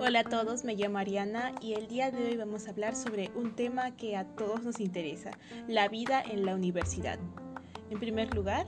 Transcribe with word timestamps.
Hola 0.00 0.20
a 0.20 0.24
todos, 0.24 0.64
me 0.64 0.74
llamo 0.74 0.98
Ariana 0.98 1.52
y 1.60 1.74
el 1.74 1.86
día 1.86 2.10
de 2.10 2.24
hoy 2.24 2.36
vamos 2.36 2.66
a 2.66 2.70
hablar 2.70 2.96
sobre 2.96 3.30
un 3.36 3.54
tema 3.54 3.94
que 3.94 4.16
a 4.16 4.24
todos 4.24 4.62
nos 4.62 4.80
interesa, 4.80 5.30
la 5.68 5.86
vida 5.88 6.20
en 6.20 6.44
la 6.44 6.56
universidad. 6.56 7.18
En 7.90 8.00
primer 8.00 8.34
lugar, 8.34 8.66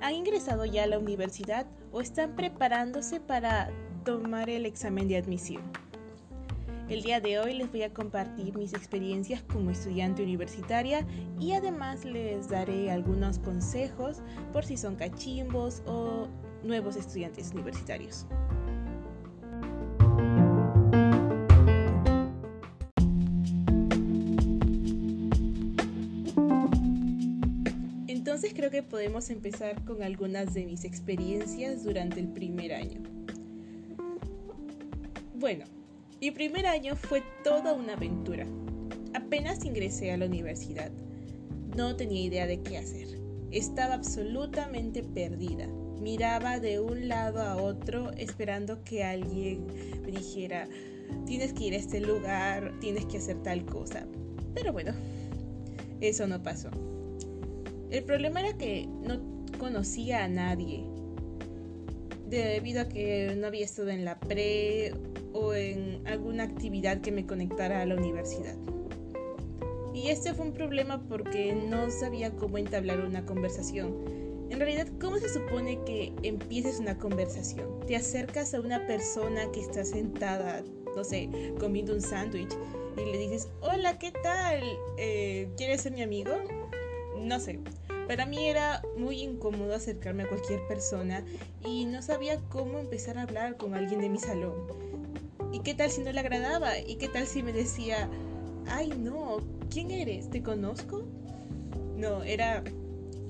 ¿han 0.00 0.14
ingresado 0.14 0.64
ya 0.66 0.84
a 0.84 0.86
la 0.86 1.00
universidad 1.00 1.66
o 1.90 2.00
están 2.00 2.36
preparándose 2.36 3.18
para 3.18 3.70
tomar 4.04 4.48
el 4.50 4.66
examen 4.66 5.08
de 5.08 5.16
admisión? 5.16 5.62
El 6.88 7.02
día 7.02 7.20
de 7.20 7.40
hoy 7.40 7.54
les 7.54 7.68
voy 7.68 7.82
a 7.82 7.92
compartir 7.92 8.56
mis 8.56 8.72
experiencias 8.72 9.42
como 9.42 9.72
estudiante 9.72 10.22
universitaria 10.22 11.04
y 11.40 11.50
además 11.50 12.04
les 12.04 12.48
daré 12.48 12.92
algunos 12.92 13.40
consejos 13.40 14.18
por 14.52 14.64
si 14.64 14.76
son 14.76 14.94
cachimbos 14.94 15.82
o 15.86 16.28
nuevos 16.62 16.94
estudiantes 16.94 17.52
universitarios. 17.52 18.24
Entonces 28.06 28.54
creo 28.54 28.70
que 28.70 28.84
podemos 28.84 29.30
empezar 29.30 29.84
con 29.84 30.04
algunas 30.04 30.54
de 30.54 30.66
mis 30.66 30.84
experiencias 30.84 31.82
durante 31.82 32.20
el 32.20 32.28
primer 32.28 32.74
año. 32.74 33.00
Bueno, 35.34 35.64
mi 36.20 36.30
primer 36.30 36.66
año 36.66 36.96
fue 36.96 37.22
toda 37.44 37.74
una 37.74 37.92
aventura. 37.92 38.46
Apenas 39.14 39.64
ingresé 39.64 40.12
a 40.12 40.16
la 40.16 40.26
universidad. 40.26 40.90
No 41.76 41.96
tenía 41.96 42.22
idea 42.22 42.46
de 42.46 42.62
qué 42.62 42.78
hacer. 42.78 43.18
Estaba 43.50 43.94
absolutamente 43.94 45.02
perdida. 45.02 45.66
Miraba 46.00 46.58
de 46.58 46.80
un 46.80 47.08
lado 47.08 47.42
a 47.42 47.56
otro 47.56 48.12
esperando 48.12 48.82
que 48.84 49.04
alguien 49.04 49.66
me 50.02 50.12
dijera, 50.12 50.68
tienes 51.26 51.52
que 51.52 51.64
ir 51.64 51.74
a 51.74 51.78
este 51.78 52.00
lugar, 52.00 52.72
tienes 52.80 53.04
que 53.06 53.18
hacer 53.18 53.42
tal 53.42 53.64
cosa. 53.66 54.06
Pero 54.54 54.72
bueno, 54.72 54.92
eso 56.00 56.26
no 56.26 56.42
pasó. 56.42 56.70
El 57.90 58.04
problema 58.04 58.40
era 58.40 58.56
que 58.56 58.86
no 58.86 59.20
conocía 59.58 60.24
a 60.24 60.28
nadie. 60.28 60.84
Debido 62.28 62.82
a 62.82 62.88
que 62.88 63.34
no 63.36 63.46
había 63.46 63.64
estado 63.64 63.90
en 63.90 64.04
la 64.04 64.18
pre 64.18 64.92
o 65.36 65.54
en 65.54 66.00
alguna 66.06 66.44
actividad 66.44 67.00
que 67.02 67.12
me 67.12 67.26
conectara 67.26 67.82
a 67.82 67.86
la 67.86 67.94
universidad. 67.94 68.54
Y 69.92 70.08
este 70.08 70.34
fue 70.34 70.46
un 70.46 70.52
problema 70.52 71.02
porque 71.08 71.54
no 71.54 71.90
sabía 71.90 72.30
cómo 72.30 72.58
entablar 72.58 73.00
una 73.00 73.24
conversación. 73.24 73.94
En 74.50 74.58
realidad, 74.58 74.88
¿cómo 75.00 75.18
se 75.18 75.28
supone 75.28 75.78
que 75.84 76.12
empieces 76.22 76.78
una 76.78 76.98
conversación? 76.98 77.80
Te 77.86 77.96
acercas 77.96 78.54
a 78.54 78.60
una 78.60 78.86
persona 78.86 79.50
que 79.52 79.60
está 79.60 79.84
sentada, 79.84 80.62
no 80.94 81.04
sé, 81.04 81.28
comiendo 81.58 81.92
un 81.92 82.00
sándwich 82.00 82.54
y 82.96 83.10
le 83.10 83.18
dices, 83.18 83.48
hola, 83.60 83.98
¿qué 83.98 84.12
tal? 84.12 84.62
Eh, 84.96 85.50
¿Quieres 85.56 85.82
ser 85.82 85.92
mi 85.92 86.02
amigo? 86.02 86.32
No 87.18 87.40
sé. 87.40 87.58
Para 88.06 88.24
mí 88.24 88.46
era 88.46 88.82
muy 88.96 89.20
incómodo 89.20 89.74
acercarme 89.74 90.22
a 90.22 90.28
cualquier 90.28 90.66
persona 90.68 91.24
y 91.64 91.86
no 91.86 92.02
sabía 92.02 92.38
cómo 92.48 92.78
empezar 92.78 93.18
a 93.18 93.22
hablar 93.22 93.56
con 93.56 93.74
alguien 93.74 94.00
de 94.00 94.08
mi 94.08 94.18
salón. 94.18 94.85
¿Y 95.52 95.60
qué 95.60 95.74
tal 95.74 95.90
si 95.90 96.02
no 96.02 96.12
le 96.12 96.20
agradaba? 96.20 96.78
¿Y 96.78 96.96
qué 96.96 97.08
tal 97.08 97.26
si 97.26 97.42
me 97.42 97.52
decía, 97.52 98.08
ay 98.68 98.88
no, 98.88 99.38
¿quién 99.70 99.90
eres? 99.90 100.30
¿Te 100.30 100.42
conozco? 100.42 101.04
No, 101.96 102.22
era 102.22 102.62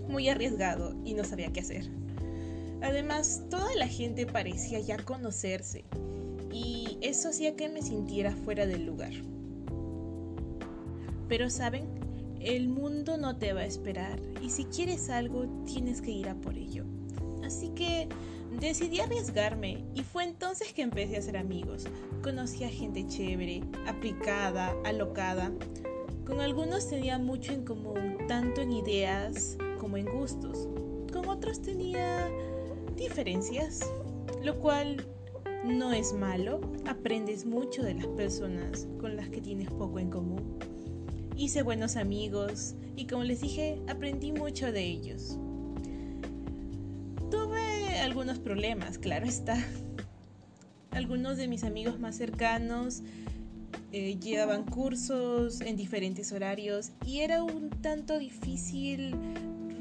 muy 0.08 0.28
arriesgado 0.28 0.94
y 1.04 1.14
no 1.14 1.24
sabía 1.24 1.52
qué 1.52 1.60
hacer. 1.60 1.88
Además, 2.82 3.42
toda 3.50 3.74
la 3.76 3.88
gente 3.88 4.26
parecía 4.26 4.80
ya 4.80 4.98
conocerse 4.98 5.84
y 6.52 6.98
eso 7.00 7.28
hacía 7.28 7.56
que 7.56 7.68
me 7.68 7.82
sintiera 7.82 8.32
fuera 8.32 8.66
del 8.66 8.86
lugar. 8.86 9.12
Pero 11.28 11.50
saben, 11.50 11.84
el 12.40 12.68
mundo 12.68 13.16
no 13.16 13.36
te 13.36 13.52
va 13.52 13.60
a 13.60 13.66
esperar 13.66 14.20
y 14.42 14.50
si 14.50 14.64
quieres 14.66 15.10
algo 15.10 15.46
tienes 15.64 16.00
que 16.00 16.12
ir 16.12 16.28
a 16.28 16.34
por 16.34 16.56
ello. 16.56 16.84
Así 17.46 17.70
que 17.70 18.08
Decidí 18.60 19.00
arriesgarme 19.00 19.84
y 19.94 20.02
fue 20.02 20.24
entonces 20.24 20.72
que 20.72 20.80
empecé 20.80 21.16
a 21.16 21.18
hacer 21.18 21.36
amigos. 21.36 21.84
Conocí 22.22 22.64
a 22.64 22.70
gente 22.70 23.06
chévere, 23.06 23.62
aplicada, 23.86 24.74
alocada. 24.84 25.52
Con 26.24 26.40
algunos 26.40 26.88
tenía 26.88 27.18
mucho 27.18 27.52
en 27.52 27.64
común, 27.64 28.16
tanto 28.28 28.62
en 28.62 28.72
ideas 28.72 29.58
como 29.78 29.98
en 29.98 30.06
gustos. 30.06 30.68
Con 31.12 31.28
otros 31.28 31.60
tenía 31.60 32.30
diferencias, 32.96 33.80
lo 34.42 34.58
cual 34.58 35.04
no 35.62 35.92
es 35.92 36.14
malo. 36.14 36.60
Aprendes 36.88 37.44
mucho 37.44 37.82
de 37.82 37.94
las 37.94 38.06
personas 38.06 38.88
con 38.98 39.16
las 39.16 39.28
que 39.28 39.42
tienes 39.42 39.68
poco 39.68 39.98
en 39.98 40.08
común. 40.08 40.58
Hice 41.36 41.62
buenos 41.62 41.96
amigos 41.96 42.74
y 42.96 43.06
como 43.06 43.24
les 43.24 43.42
dije, 43.42 43.82
aprendí 43.86 44.32
mucho 44.32 44.72
de 44.72 44.82
ellos 44.82 45.38
algunos 48.16 48.38
problemas, 48.38 48.96
claro 48.96 49.26
está. 49.26 49.62
Algunos 50.90 51.36
de 51.36 51.48
mis 51.48 51.64
amigos 51.64 52.00
más 52.00 52.16
cercanos 52.16 53.02
eh, 53.92 54.18
llevaban 54.18 54.64
cursos 54.64 55.60
en 55.60 55.76
diferentes 55.76 56.32
horarios 56.32 56.92
y 57.04 57.20
era 57.20 57.44
un 57.44 57.68
tanto 57.68 58.18
difícil 58.18 59.14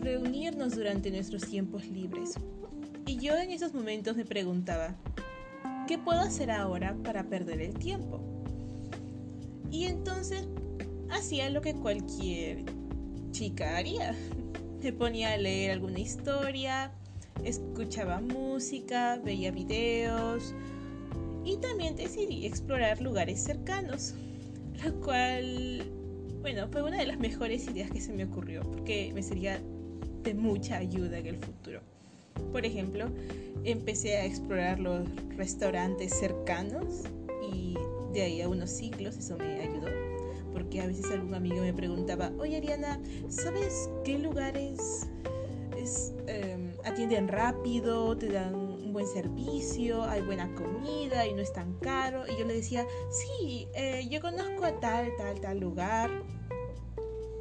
reunirnos 0.01 0.75
durante 0.75 1.12
nuestros 1.12 1.44
tiempos 1.44 1.85
libres. 1.85 2.34
Y 3.06 3.19
yo 3.19 3.38
en 3.38 3.51
esos 3.51 3.73
momentos 3.73 4.18
me 4.18 4.25
preguntaba, 4.25 4.97
¿qué 5.88 5.97
puedo 5.97 6.19
hacer 6.19 6.52
ahora 6.52 6.94
para 7.06 7.23
perder 7.29 7.62
el 7.62 7.75
tiempo? 7.75 8.19
Y 9.72 9.85
entonces 9.85 10.46
hacía 11.09 11.50
lo 11.50 11.62
que 11.62 11.73
cualquier 11.73 12.66
chica 13.31 13.78
haría. 13.78 14.13
Me 14.84 14.91
ponía 14.91 15.31
a 15.31 15.38
leer 15.38 15.72
alguna 15.72 16.00
historia, 16.00 16.91
escuchaba 17.44 18.22
música, 18.22 19.19
veía 19.23 19.51
videos 19.51 20.53
y 21.44 21.57
también 21.57 21.96
decidí 21.96 22.46
explorar 22.46 23.01
lugares 23.01 23.40
cercanos, 23.40 24.16
lo 24.84 24.94
cual, 25.01 25.84
bueno, 26.41 26.68
fue 26.72 26.81
una 26.81 26.97
de 26.97 27.06
las 27.06 27.19
mejores 27.19 27.68
ideas 27.68 27.91
que 27.91 28.01
se 28.01 28.13
me 28.13 28.25
ocurrió 28.25 28.62
porque 28.63 29.12
me 29.13 29.22
sería 29.22 29.62
de 30.23 30.34
mucha 30.34 30.78
ayuda 30.78 31.19
en 31.19 31.28
el 31.28 31.38
futuro. 31.38 31.81
Por 32.51 32.66
ejemplo, 32.66 33.09
empecé 33.63 34.17
a 34.17 34.25
explorar 34.25 34.79
los 34.79 35.07
restaurantes 35.38 36.17
cercanos 36.17 37.03
y 37.53 37.75
de 38.13 38.22
ahí 38.23 38.41
a 38.41 38.50
unos 38.50 38.72
ciclos 38.72 39.17
eso 39.17 39.38
me 39.38 39.62
ayudó 39.62 39.88
porque 40.52 40.79
a 40.79 40.88
veces 40.88 41.12
algún 41.12 41.35
amigo 41.35 41.57
me 41.57 41.73
preguntaba, 41.73 42.31
oye 42.40 42.56
Ariana, 42.56 42.97
¿sabes 43.28 43.90
qué 44.06 44.17
lugares 44.17 45.06
Em, 46.28 46.72
atienden 46.84 47.28
rápido, 47.28 48.18
te 48.18 48.29
dan 48.29 48.56
un 48.56 48.91
buen 48.91 49.06
servicio, 49.06 50.03
hay 50.03 50.22
buena 50.22 50.53
comida 50.56 51.28
y 51.28 51.34
no 51.34 51.41
es 51.41 51.53
tan 51.53 51.75
caro. 51.75 52.23
Y 52.28 52.40
yo 52.40 52.46
le 52.46 52.56
decía, 52.56 52.88
sí, 53.12 53.68
eh, 53.75 54.07
yo 54.09 54.19
conozco 54.19 54.66
a 54.66 54.79
tal, 54.79 55.16
tal, 55.16 55.40
tal 55.40 55.59
lugar. 55.59 56.09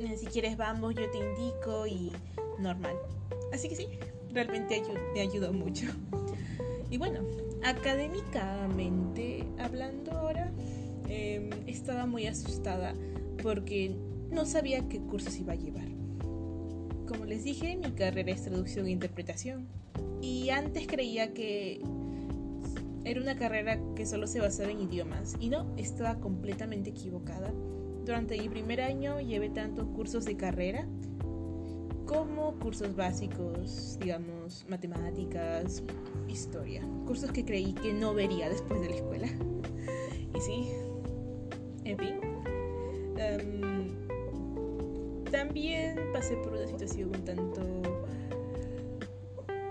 Eh, 0.01 0.17
si 0.19 0.27
quieres 0.27 0.59
vamos, 0.59 0.95
yo 0.95 1.11
te 1.11 1.19
indico 1.19 1.87
y 1.87 2.13
normal. 2.59 2.99
Así 3.53 3.69
que 3.69 3.77
sí, 3.77 3.89
realmente 4.31 4.83
me 5.15 5.21
ayudó 5.21 5.53
mucho. 5.53 5.87
Y 6.91 6.99
bueno, 6.99 7.27
académicamente 7.65 9.45
hablando 9.59 10.13
ahora, 10.13 10.53
em, 11.09 11.51
estaba 11.67 12.07
muy 12.07 12.27
asustada 12.27 12.95
porque 13.43 13.97
no 14.31 14.45
sabía 14.45 14.87
qué 14.89 15.01
cursos 15.01 15.37
iba 15.39 15.55
a 15.55 15.57
llevar. 15.57 15.94
Como 17.07 17.25
les 17.25 17.45
dije, 17.45 17.77
mi 17.77 17.93
carrera 17.93 18.33
es 18.33 18.43
traducción 18.43 18.87
e 18.87 18.91
interpretación. 18.91 19.69
Y 20.21 20.51
antes 20.51 20.87
creía 20.87 21.35
que 21.35 21.83
era 23.05 23.21
una 23.21 23.37
carrera 23.37 23.79
que 23.95 24.07
solo 24.07 24.27
se 24.27 24.41
basaba 24.41 24.71
en 24.71 24.81
idiomas. 24.81 25.35
Y 25.39 25.51
no, 25.51 25.75
estaba 25.77 26.19
completamente 26.21 26.91
equivocada. 26.91 27.53
Durante 28.05 28.39
mi 28.39 28.49
primer 28.49 28.81
año 28.81 29.21
llevé 29.21 29.51
tanto 29.51 29.87
cursos 29.93 30.25
de 30.25 30.37
carrera 30.37 30.87
como 32.07 32.59
cursos 32.59 32.95
básicos, 32.95 33.99
digamos, 34.01 34.67
matemáticas, 34.69 35.83
historia. 36.29 36.83
Cursos 37.07 37.33
que 37.33 37.45
creí 37.45 37.73
que 37.73 37.93
no 37.93 38.15
vería 38.15 38.49
después 38.49 38.81
de 38.81 38.89
la 38.89 38.97
escuela. 38.97 39.27
y 40.35 40.41
sí, 40.41 40.69
en 41.85 41.99
fin. 41.99 42.34
También 45.55 45.95
pasé 46.13 46.37
por 46.39 46.53
una 46.53 46.67
situación 46.67 47.15
un 47.15 47.25
tanto... 47.25 47.63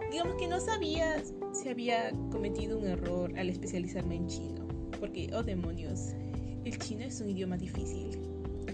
Digamos 0.09 0.35
que 0.35 0.47
no 0.47 0.61
sabía 0.61 1.21
si 1.51 1.67
había 1.67 2.11
cometido 2.31 2.77
un 2.79 2.87
error 2.87 3.37
al 3.37 3.49
especializarme 3.49 4.15
en 4.15 4.27
chino. 4.27 4.65
Porque, 4.97 5.29
oh 5.33 5.43
demonios, 5.43 6.13
el 6.63 6.77
chino 6.77 7.03
es 7.03 7.19
un 7.19 7.31
idioma 7.31 7.57
difícil. 7.57 8.17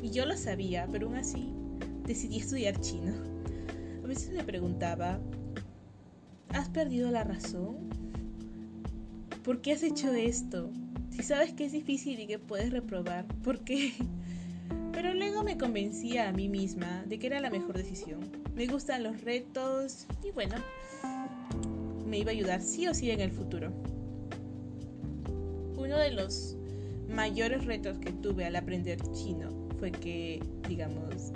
Y 0.04 0.12
yo 0.12 0.28
lo 0.28 0.38
sabía, 0.38 0.88
pero 0.92 1.08
aún 1.08 1.16
así 1.16 1.52
decidí 2.06 2.38
estudiar 2.38 2.80
chino. 2.80 3.14
A 4.04 4.08
veces 4.08 4.32
me 4.32 4.44
preguntaba, 4.44 5.20
¿has 6.50 6.70
perdido 6.70 7.10
la 7.10 7.24
razón? 7.24 7.90
¿Por 9.44 9.62
qué 9.62 9.72
has 9.72 9.82
hecho 9.82 10.14
esto? 10.14 10.70
Si 11.10 11.24
sabes 11.24 11.54
que 11.54 11.66
es 11.66 11.72
difícil 11.72 12.20
y 12.20 12.28
que 12.28 12.38
puedes 12.38 12.72
reprobar, 12.72 13.26
¿por 13.42 13.62
qué? 13.62 13.94
Pero 15.02 15.14
luego 15.14 15.44
me 15.44 15.58
convencía 15.58 16.28
a 16.28 16.34
mí 16.34 16.50
misma 16.50 17.06
de 17.08 17.20
que 17.20 17.28
era 17.28 17.40
la 17.40 17.50
mejor 17.50 17.78
decisión. 17.78 18.20
Me 18.54 18.68
gustan 18.68 19.02
los 19.02 19.22
retos 19.22 20.06
y 20.22 20.32
bueno, 20.32 20.56
me 22.06 22.18
iba 22.18 22.32
a 22.32 22.34
ayudar 22.34 22.62
sí 22.62 22.86
o 22.86 22.94
sí 22.94 23.10
en 23.10 23.22
el 23.22 23.32
futuro. 23.32 23.72
Uno 25.78 25.98
de 25.98 26.12
los 26.12 26.58
mayores 27.08 27.64
retos 27.64 27.98
que 28.00 28.12
tuve 28.12 28.44
al 28.44 28.58
aprender 28.58 29.00
chino 29.14 29.70
fue 29.80 29.90
que, 29.90 30.44
digamos, 30.68 31.32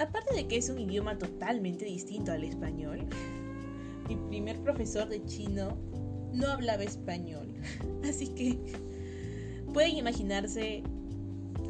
aparte 0.00 0.36
de 0.36 0.46
que 0.46 0.56
es 0.56 0.68
un 0.68 0.78
idioma 0.78 1.18
totalmente 1.18 1.84
distinto 1.86 2.30
al 2.30 2.44
español, 2.44 3.00
mi 4.08 4.14
primer 4.28 4.60
profesor 4.60 5.08
de 5.08 5.24
chino 5.26 5.76
no 6.32 6.46
hablaba 6.46 6.84
español. 6.84 7.52
Así 8.08 8.28
que 8.28 8.56
pueden 9.72 9.96
imaginarse 9.96 10.84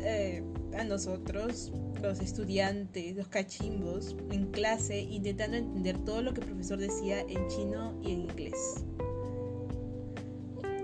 eh, 0.00 0.42
a 0.76 0.84
nosotros, 0.84 1.72
los 2.02 2.20
estudiantes, 2.20 3.16
los 3.16 3.28
cachimbos, 3.28 4.16
en 4.30 4.46
clase, 4.46 5.00
intentando 5.00 5.56
entender 5.56 5.98
todo 6.04 6.22
lo 6.22 6.34
que 6.34 6.40
el 6.40 6.46
profesor 6.46 6.78
decía 6.78 7.20
en 7.20 7.46
chino 7.48 7.98
y 8.02 8.12
en 8.12 8.20
inglés. 8.22 8.84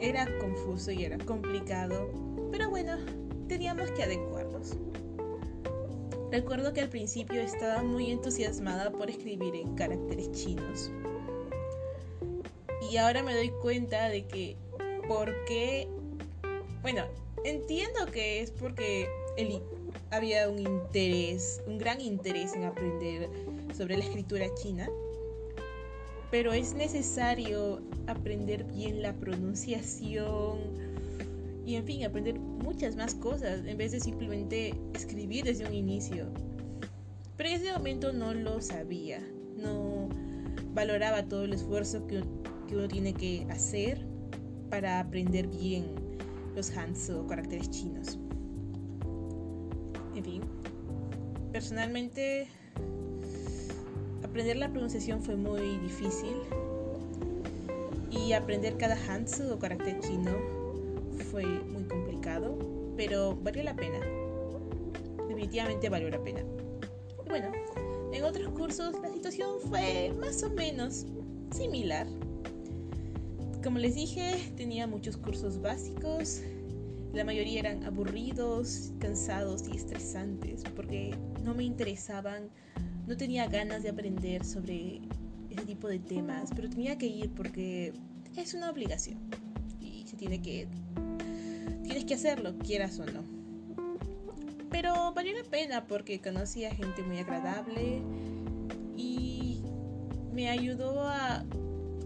Era 0.01 0.27
confuso 0.39 0.91
y 0.91 1.05
era 1.05 1.19
complicado, 1.19 2.11
pero 2.51 2.71
bueno, 2.71 2.97
teníamos 3.49 3.91
que 3.91 4.03
adecuarnos. 4.03 4.77
Recuerdo 6.31 6.73
que 6.73 6.81
al 6.81 6.89
principio 6.89 7.41
estaba 7.41 7.83
muy 7.83 8.11
entusiasmada 8.11 8.91
por 8.93 9.11
escribir 9.11 9.57
en 9.57 9.75
caracteres 9.75 10.31
chinos. 10.33 10.91
Y 12.91 12.97
ahora 12.97 13.23
me 13.23 13.35
doy 13.35 13.51
cuenta 13.61 14.09
de 14.09 14.27
que 14.27 14.57
por 15.09 15.45
qué... 15.45 15.89
Bueno, 16.83 17.05
entiendo 17.45 18.07
que 18.07 18.41
es 18.41 18.53
porque 18.53 19.09
había 20.11 20.49
un 20.49 20.59
interés, 20.59 21.63
un 21.67 21.79
gran 21.79 22.01
interés 22.01 22.55
en 22.55 22.65
aprender 22.65 23.29
sobre 23.77 23.97
la 23.97 24.05
escritura 24.05 24.47
china, 24.55 24.89
pero 26.31 26.53
es 26.53 26.75
necesario 26.75 27.83
aprender 28.07 28.65
bien 28.65 29.03
la 29.03 29.13
pronunciación 29.15 30.59
y 31.65 31.77
en 31.77 31.85
fin, 31.85 32.05
aprender 32.05 32.39
muchas 32.39 32.97
más 32.97 33.15
cosas 33.15 33.65
en 33.65 33.77
vez 33.77 33.93
de 33.93 34.01
simplemente 34.01 34.75
escribir 34.95 35.45
desde 35.45 35.67
un 35.67 35.75
inicio. 35.75 36.27
Pero 37.37 37.49
en 37.49 37.57
ese 37.57 37.73
momento 37.73 38.13
no 38.13 38.35
lo 38.35 38.61
sabía, 38.61 39.21
no 39.57 40.09
valoraba 40.75 41.25
todo 41.29 41.45
el 41.45 41.53
esfuerzo 41.53 42.07
que, 42.07 42.23
que 42.69 42.77
uno 42.77 42.89
tiene 42.89 43.15
que 43.15 43.47
hacer 43.51 44.05
para 44.69 45.01
aprender 45.01 45.47
bien 45.47 45.95
los 46.55 46.71
hanzi 46.77 47.13
o 47.13 47.27
caracteres 47.27 47.71
chinos. 47.71 48.19
Fin, 50.23 50.43
personalmente 51.51 52.47
aprender 54.23 54.57
la 54.59 54.71
pronunciación 54.71 55.23
fue 55.23 55.35
muy 55.35 55.79
difícil 55.79 56.37
y 58.11 58.33
aprender 58.33 58.77
cada 58.77 58.97
hanzi 59.09 59.43
o 59.45 59.59
carácter 59.59 59.99
chino 60.01 60.31
fue 61.31 61.45
muy 61.45 61.85
complicado, 61.85 62.59
pero 62.97 63.37
valió 63.37 63.63
la 63.63 63.75
pena. 63.75 63.99
Definitivamente 65.27 65.89
valió 65.89 66.11
la 66.11 66.23
pena. 66.23 66.45
Y 67.25 67.29
bueno, 67.29 67.51
en 68.13 68.25
otros 68.25 68.49
cursos 68.51 68.95
la 69.01 69.11
situación 69.11 69.59
fue 69.69 70.13
más 70.21 70.43
o 70.43 70.51
menos 70.51 71.07
similar. 71.55 72.07
Como 73.63 73.79
les 73.79 73.95
dije, 73.95 74.53
tenía 74.57 74.87
muchos 74.87 75.17
cursos 75.17 75.61
básicos. 75.61 76.43
La 77.13 77.25
mayoría 77.25 77.61
eran 77.61 77.85
aburridos, 77.85 78.93
cansados 79.01 79.67
y 79.69 79.77
estresantes 79.77 80.63
porque 80.77 81.17
no 81.43 81.55
me 81.55 81.65
interesaban, 81.65 82.51
no 83.07 83.17
tenía 83.17 83.49
ganas 83.49 83.83
de 83.83 83.91
aprender 83.91 84.45
sobre 84.45 85.01
ese 85.51 85.63
tipo 85.67 85.89
de 85.89 85.99
temas, 85.99 86.51
pero 86.55 86.71
tenía 86.71 86.97
que 86.99 87.07
ir 87.07 87.31
porque 87.31 87.93
es 88.37 88.55
una 88.55 88.71
obligación 88.71 89.19
y 89.81 90.07
se 90.07 90.17
tiene 90.17 90.41
que 90.41 90.69
tienes 91.83 92.05
que 92.05 92.15
hacerlo, 92.15 92.57
quieras 92.59 93.01
o 93.01 93.07
no. 93.07 93.25
Pero 94.71 95.13
valió 95.13 95.37
la 95.37 95.43
pena 95.43 95.85
porque 95.89 96.21
conocí 96.21 96.65
a 96.65 96.73
gente 96.73 97.03
muy 97.03 97.19
agradable 97.19 98.03
y 98.97 99.65
me 100.33 100.49
ayudó 100.49 101.03
a 101.03 101.45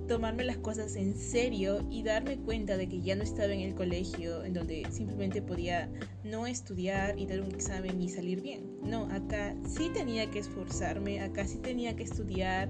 tomarme 0.06 0.44
las 0.44 0.58
cosas 0.58 0.96
en 0.96 1.16
serio 1.16 1.84
y 1.90 2.02
darme 2.02 2.36
cuenta 2.36 2.76
de 2.76 2.88
que 2.88 3.00
ya 3.00 3.16
no 3.16 3.22
estaba 3.22 3.52
en 3.52 3.60
el 3.60 3.74
colegio 3.74 4.44
en 4.44 4.52
donde 4.52 4.86
simplemente 4.90 5.40
podía 5.42 5.90
no 6.24 6.46
estudiar 6.46 7.18
y 7.18 7.26
dar 7.26 7.40
un 7.40 7.52
examen 7.52 8.00
y 8.00 8.08
salir 8.08 8.40
bien. 8.42 8.78
No, 8.82 9.04
acá 9.10 9.54
sí 9.66 9.90
tenía 9.92 10.30
que 10.30 10.40
esforzarme, 10.40 11.20
acá 11.20 11.46
sí 11.46 11.58
tenía 11.58 11.96
que 11.96 12.02
estudiar, 12.02 12.68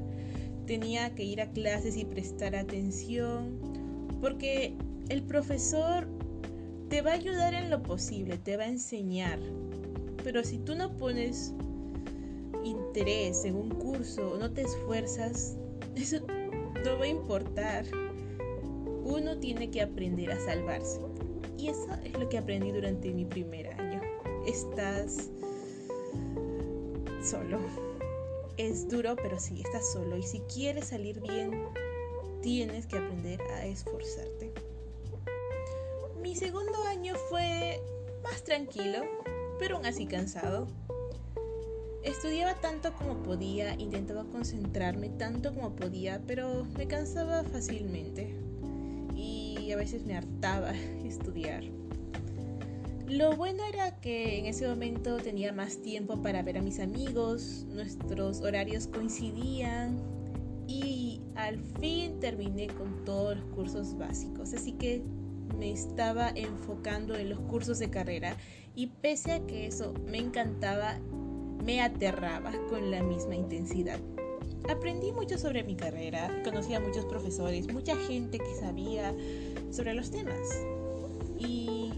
tenía 0.66 1.14
que 1.14 1.24
ir 1.24 1.40
a 1.40 1.50
clases 1.50 1.96
y 1.96 2.04
prestar 2.04 2.54
atención, 2.54 3.58
porque 4.20 4.74
el 5.08 5.22
profesor 5.22 6.08
te 6.88 7.02
va 7.02 7.12
a 7.12 7.14
ayudar 7.14 7.54
en 7.54 7.70
lo 7.70 7.82
posible, 7.82 8.38
te 8.38 8.56
va 8.56 8.64
a 8.64 8.68
enseñar, 8.68 9.40
pero 10.22 10.44
si 10.44 10.58
tú 10.58 10.74
no 10.74 10.96
pones 10.96 11.52
interés 12.64 13.44
en 13.44 13.56
un 13.56 13.68
curso 13.68 14.36
no 14.38 14.50
te 14.50 14.62
esfuerzas, 14.62 15.56
eso 15.96 16.24
no 16.84 16.98
va 16.98 17.04
a 17.04 17.08
importar. 17.08 17.86
Uno 19.04 19.38
tiene 19.38 19.70
que 19.70 19.82
aprender 19.82 20.30
a 20.30 20.38
salvarse. 20.38 21.00
Y 21.56 21.68
eso 21.68 21.86
es 22.04 22.12
lo 22.18 22.28
que 22.28 22.38
aprendí 22.38 22.72
durante 22.72 23.10
mi 23.12 23.24
primer 23.24 23.68
año. 23.80 24.00
Estás 24.46 25.30
solo. 27.22 27.58
Es 28.56 28.88
duro, 28.88 29.16
pero 29.16 29.38
sí, 29.40 29.62
estás 29.64 29.92
solo. 29.92 30.16
Y 30.16 30.22
si 30.22 30.40
quieres 30.40 30.88
salir 30.88 31.20
bien, 31.20 31.64
tienes 32.42 32.86
que 32.86 32.98
aprender 32.98 33.40
a 33.42 33.66
esforzarte. 33.66 34.52
Mi 36.20 36.36
segundo 36.36 36.82
año 36.84 37.14
fue 37.30 37.80
más 38.22 38.44
tranquilo, 38.44 39.00
pero 39.58 39.76
aún 39.76 39.86
así 39.86 40.06
cansado. 40.06 40.68
Estudiaba 42.04 42.54
tanto 42.60 42.92
como 42.92 43.22
podía, 43.22 43.74
intentaba 43.80 44.24
concentrarme 44.24 45.08
tanto 45.08 45.54
como 45.54 45.74
podía, 45.74 46.20
pero 46.26 46.66
me 46.76 46.86
cansaba 46.86 47.44
fácilmente 47.44 48.36
y 49.16 49.72
a 49.72 49.76
veces 49.76 50.04
me 50.04 50.14
hartaba 50.14 50.72
estudiar. 51.04 51.64
Lo 53.08 53.36
bueno 53.36 53.64
era 53.64 54.00
que 54.00 54.38
en 54.38 54.46
ese 54.46 54.68
momento 54.68 55.16
tenía 55.18 55.52
más 55.52 55.78
tiempo 55.78 56.20
para 56.22 56.42
ver 56.42 56.58
a 56.58 56.62
mis 56.62 56.80
amigos, 56.80 57.66
nuestros 57.68 58.40
horarios 58.40 58.86
coincidían 58.86 59.98
y 60.66 61.20
al 61.36 61.58
fin 61.80 62.20
terminé 62.20 62.68
con 62.68 63.04
todos 63.04 63.36
los 63.36 63.46
cursos 63.54 63.96
básicos, 63.96 64.52
así 64.54 64.72
que 64.72 65.02
me 65.58 65.70
estaba 65.70 66.30
enfocando 66.34 67.14
en 67.14 67.30
los 67.30 67.40
cursos 67.40 67.78
de 67.78 67.90
carrera 67.90 68.36
y 68.74 68.88
pese 68.88 69.32
a 69.32 69.46
que 69.46 69.66
eso 69.66 69.94
me 70.06 70.18
encantaba, 70.18 70.98
me 71.64 71.80
aterraba 71.80 72.52
con 72.68 72.90
la 72.90 73.02
misma 73.02 73.34
intensidad. 73.34 73.98
Aprendí 74.68 75.12
mucho 75.12 75.38
sobre 75.38 75.64
mi 75.64 75.76
carrera, 75.76 76.30
conocí 76.44 76.74
a 76.74 76.80
muchos 76.80 77.04
profesores, 77.06 77.72
mucha 77.72 77.96
gente 77.96 78.38
que 78.38 78.54
sabía 78.54 79.14
sobre 79.70 79.94
los 79.94 80.10
temas. 80.10 80.64
Y 81.38 81.92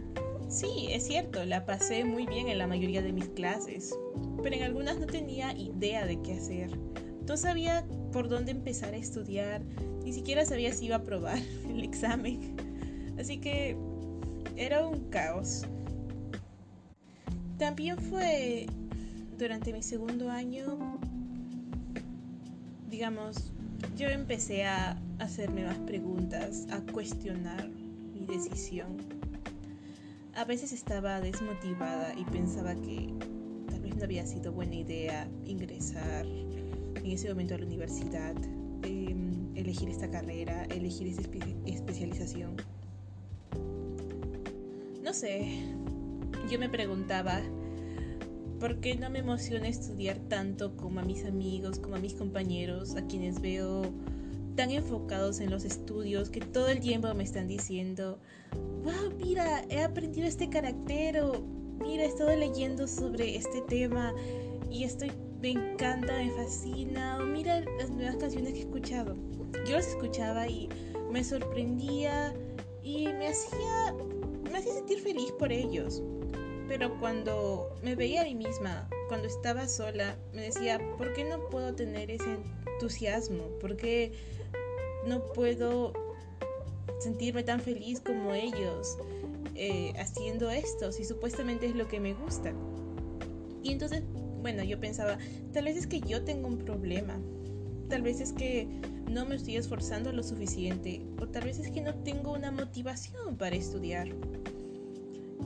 sí, 0.49 0.89
es 0.91 1.07
cierto, 1.07 1.45
la 1.45 1.65
pasé 1.65 2.05
muy 2.05 2.27
bien 2.27 2.49
en 2.49 2.59
la 2.59 2.67
mayoría 2.67 3.03
de 3.03 3.13
mis 3.13 3.29
clases, 3.29 3.97
pero 4.43 4.57
en 4.57 4.63
algunas 4.63 4.99
no 4.99 5.07
tenía 5.07 5.53
idea 5.53 6.07
de 6.07 6.21
qué 6.23 6.35
hacer. 6.35 6.71
No 7.27 7.37
sabía 7.37 7.85
por 8.13 8.29
dónde 8.29 8.53
empezar 8.53 8.95
a 8.95 8.97
estudiar, 8.97 9.63
ni 10.05 10.13
siquiera 10.13 10.45
sabía 10.45 10.73
si 10.73 10.87
iba 10.87 10.97
a 10.97 11.01
aprobar 11.01 11.39
el 11.69 11.83
examen. 11.83 12.57
Así 13.19 13.39
que 13.39 13.77
era 14.57 14.87
un 14.87 15.09
caos. 15.11 15.63
También 17.59 17.99
fue 17.99 18.67
durante 19.39 19.73
mi 19.73 19.83
segundo 19.83 20.31
año, 20.31 20.99
digamos, 22.89 23.53
yo 23.97 24.09
empecé 24.09 24.65
a 24.65 24.99
hacerme 25.19 25.65
más 25.65 25.79
preguntas, 25.79 26.67
a 26.71 26.81
cuestionar 26.93 27.69
mi 27.69 28.27
decisión. 28.27 28.97
A 30.35 30.45
veces 30.45 30.73
estaba 30.73 31.21
desmotivada 31.21 32.15
y 32.15 32.25
pensaba 32.25 32.75
que 32.75 33.09
tal 33.69 33.81
vez 33.81 33.97
no 33.97 34.05
había 34.05 34.27
sido 34.27 34.53
buena 34.53 34.75
idea 34.75 35.29
ingresar 35.45 36.27
en 36.27 37.07
ese 37.07 37.29
momento 37.29 37.55
a 37.55 37.59
la 37.59 37.67
universidad, 37.67 38.35
em, 38.83 39.55
elegir 39.55 39.89
esta 39.89 40.11
carrera, 40.11 40.65
elegir 40.65 41.09
esa 41.09 41.23
especialización. 41.67 42.57
No 45.03 45.13
sé, 45.13 45.61
yo 46.51 46.59
me 46.59 46.69
preguntaba, 46.69 47.41
¿Por 48.61 48.81
qué 48.81 48.97
no 48.97 49.11
me 49.11 49.19
emociona 49.19 49.69
estudiar 49.69 50.19
tanto 50.29 50.77
como 50.77 51.01
a 51.01 51.03
mis 51.03 51.25
amigos, 51.25 51.79
como 51.79 51.97
a 51.97 51.99
mis 51.99 52.15
compañeros, 52.15 52.97
a 52.97 53.07
quienes 53.07 53.41
veo 53.41 53.83
tan 54.57 54.71
enfocados 54.71 55.41
en 55.41 55.51
los 55.51 55.65
estudios 55.65 56.31
que 56.31 56.41
todo 56.41 56.69
el 56.69 56.81
tiempo 56.81 57.13
me 57.15 57.23
están 57.23 57.47
diciendo, 57.47 58.19
wow, 58.83 59.13
mira, 59.19 59.63
he 59.69 59.83
aprendido 59.83 60.27
este 60.27 60.49
carácter 60.49 61.23
mira, 61.79 62.05
he 62.05 62.07
estado 62.07 62.35
leyendo 62.35 62.87
sobre 62.87 63.37
este 63.37 63.61
tema 63.63 64.15
y 64.71 64.85
estoy, 64.85 65.13
me 65.41 65.51
encanta, 65.51 66.13
me 66.19 66.31
fascina, 66.31 67.19
o 67.21 67.27
mira 67.27 67.61
las 67.79 67.91
nuevas 67.91 68.17
canciones 68.17 68.53
que 68.55 68.61
he 68.61 68.63
escuchado. 68.63 69.15
Yo 69.67 69.77
las 69.77 69.89
escuchaba 69.89 70.49
y 70.49 70.69
me 71.11 71.23
sorprendía 71.23 72.35
y 72.83 73.09
me 73.09 73.29
hacía, 73.29 73.95
me 74.51 74.59
hacía 74.59 74.75
sentir 74.75 75.01
feliz 75.01 75.31
por 75.39 75.53
ellos. 75.53 76.03
Pero 76.69 76.99
cuando 76.99 77.77
me 77.83 77.95
veía 77.95 78.23
a 78.23 78.25
mí 78.25 78.35
misma, 78.35 78.89
cuando 79.09 79.29
estaba 79.29 79.69
sola, 79.69 80.17
me 80.33 80.43
decía, 80.43 80.81
¿por 80.99 81.13
qué 81.13 81.25
no 81.25 81.49
puedo 81.49 81.75
tener 81.75 82.11
ese 82.11 82.39
entusiasmo? 82.75 83.45
¿Por 83.61 83.77
qué 83.77 84.13
no 85.07 85.25
puedo 85.33 85.93
sentirme 87.01 87.45
tan 87.45 87.61
feliz 87.61 88.01
como 88.01 88.35
ellos 88.35 88.99
eh, 89.55 89.93
haciendo 89.99 90.51
esto? 90.51 90.91
Si 90.91 91.05
supuestamente 91.05 91.67
es 91.67 91.77
lo 91.77 91.87
que 91.87 92.01
me 92.01 92.15
gusta. 92.15 92.53
Y 93.63 93.71
entonces, 93.71 94.03
bueno, 94.43 94.65
yo 94.65 94.81
pensaba, 94.81 95.19
tal 95.53 95.65
vez 95.65 95.77
es 95.77 95.87
que 95.87 96.01
yo 96.01 96.25
tengo 96.25 96.49
un 96.49 96.59
problema. 96.59 97.19
Tal 97.89 98.03
vez 98.03 98.21
es 98.21 98.33
que 98.33 98.67
no 99.09 99.25
me 99.25 99.37
estoy 99.37 99.57
esforzando 99.57 100.13
lo 100.13 100.25
suficiente. 100.25 101.07
O 101.21 101.29
tal 101.29 101.45
vez 101.45 101.61
es 101.61 101.71
que 101.71 101.81
no 101.81 101.95
tengo 101.95 102.33
una 102.33 102.51
motivación 102.51 103.37
para 103.37 103.55
estudiar. 103.55 104.09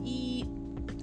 Y 0.03 0.45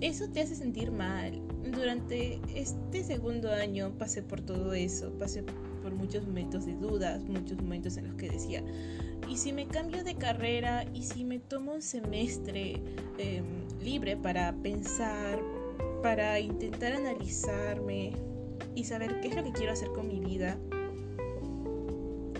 eso 0.00 0.28
te 0.28 0.40
hace 0.40 0.54
sentir 0.54 0.90
mal. 0.90 1.40
Durante 1.72 2.40
este 2.54 3.02
segundo 3.04 3.52
año 3.52 3.92
pasé 3.98 4.22
por 4.22 4.40
todo 4.40 4.72
eso, 4.72 5.12
pasé 5.18 5.44
por 5.82 5.94
muchos 5.94 6.26
momentos 6.26 6.66
de 6.66 6.74
dudas, 6.74 7.22
muchos 7.24 7.60
momentos 7.60 7.96
en 7.96 8.08
los 8.08 8.16
que 8.16 8.30
decía, 8.30 8.62
¿y 9.28 9.36
si 9.36 9.52
me 9.52 9.66
cambio 9.66 10.04
de 10.04 10.14
carrera? 10.14 10.84
¿Y 10.94 11.02
si 11.02 11.24
me 11.24 11.38
tomo 11.38 11.72
un 11.72 11.82
semestre 11.82 12.80
em, 13.18 13.44
libre 13.80 14.16
para 14.16 14.52
pensar, 14.54 15.40
para 16.02 16.38
intentar 16.40 16.92
analizarme 16.92 18.12
y 18.74 18.84
saber 18.84 19.20
qué 19.20 19.28
es 19.28 19.36
lo 19.36 19.44
que 19.44 19.52
quiero 19.52 19.72
hacer 19.72 19.88
con 19.88 20.08
mi 20.08 20.20
vida? 20.20 20.58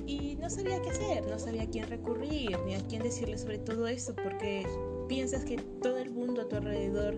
Y 0.07 0.37
no 0.37 0.49
sabía 0.49 0.81
qué 0.81 0.91
hacer, 0.91 1.27
no 1.27 1.39
sabía 1.39 1.65
a 1.65 1.67
quién 1.67 1.87
recurrir, 1.87 2.57
ni 2.67 2.75
a 2.75 2.81
quién 2.87 3.03
decirle 3.03 3.37
sobre 3.37 3.59
todo 3.59 3.89
eso, 3.89 4.15
porque 4.15 4.65
piensas 5.09 5.45
que 5.45 5.57
todo 5.57 5.99
el 5.99 6.11
mundo 6.11 6.43
a 6.43 6.49
tu 6.49 6.57
alrededor 6.57 7.17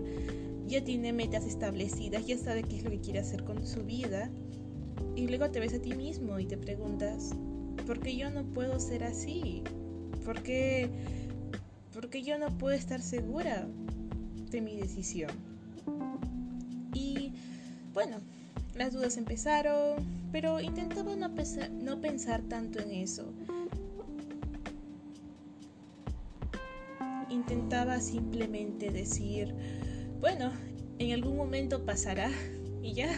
ya 0.67 0.83
tiene 0.83 1.11
metas 1.11 1.45
establecidas, 1.45 2.25
ya 2.25 2.37
sabe 2.37 2.63
qué 2.63 2.77
es 2.77 2.83
lo 2.83 2.89
que 2.89 3.01
quiere 3.01 3.19
hacer 3.19 3.43
con 3.43 3.67
su 3.67 3.83
vida. 3.83 4.29
Y 5.15 5.27
luego 5.27 5.51
te 5.51 5.59
ves 5.59 5.73
a 5.73 5.81
ti 5.81 5.93
mismo 5.93 6.39
y 6.39 6.45
te 6.45 6.57
preguntas, 6.57 7.31
¿por 7.85 7.99
qué 7.99 8.15
yo 8.15 8.29
no 8.29 8.45
puedo 8.45 8.79
ser 8.79 9.03
así? 9.03 9.63
¿Por 10.23 10.41
qué, 10.41 10.89
yo 12.23 12.37
no 12.37 12.57
puedo 12.57 12.75
estar 12.75 13.01
segura 13.01 13.67
de 14.49 14.61
mi 14.61 14.77
decisión? 14.77 15.31
Y 16.93 17.33
bueno, 17.93 18.17
las 18.75 18.93
dudas 18.93 19.17
empezaron, 19.17 20.05
pero 20.31 20.61
intentaba 20.61 21.15
no, 21.15 21.29
no 21.81 22.01
pensar 22.01 22.41
tanto 22.43 22.79
en 22.79 22.91
eso. 22.91 23.33
Intentaba 27.31 27.99
simplemente 27.99 28.91
decir, 28.91 29.55
bueno, 30.19 30.51
en 30.99 31.13
algún 31.13 31.37
momento 31.37 31.83
pasará 31.85 32.29
y 32.81 32.93
ya. 32.93 33.11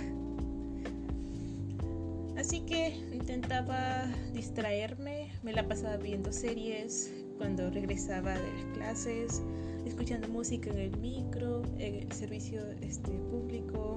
Así 2.38 2.62
que 2.62 2.90
intentaba 3.14 4.06
distraerme, 4.34 5.32
me 5.44 5.54
la 5.54 5.68
pasaba 5.68 5.98
viendo 5.98 6.32
series 6.32 7.14
cuando 7.38 7.70
regresaba 7.70 8.34
de 8.34 8.54
las 8.54 8.78
clases, 8.78 9.42
escuchando 9.86 10.28
música 10.30 10.70
en 10.70 10.80
el 10.80 10.98
micro, 10.98 11.64
en 11.78 11.96
el 11.96 12.12
servicio 12.12 12.62
este, 12.82 13.12
público. 13.12 13.96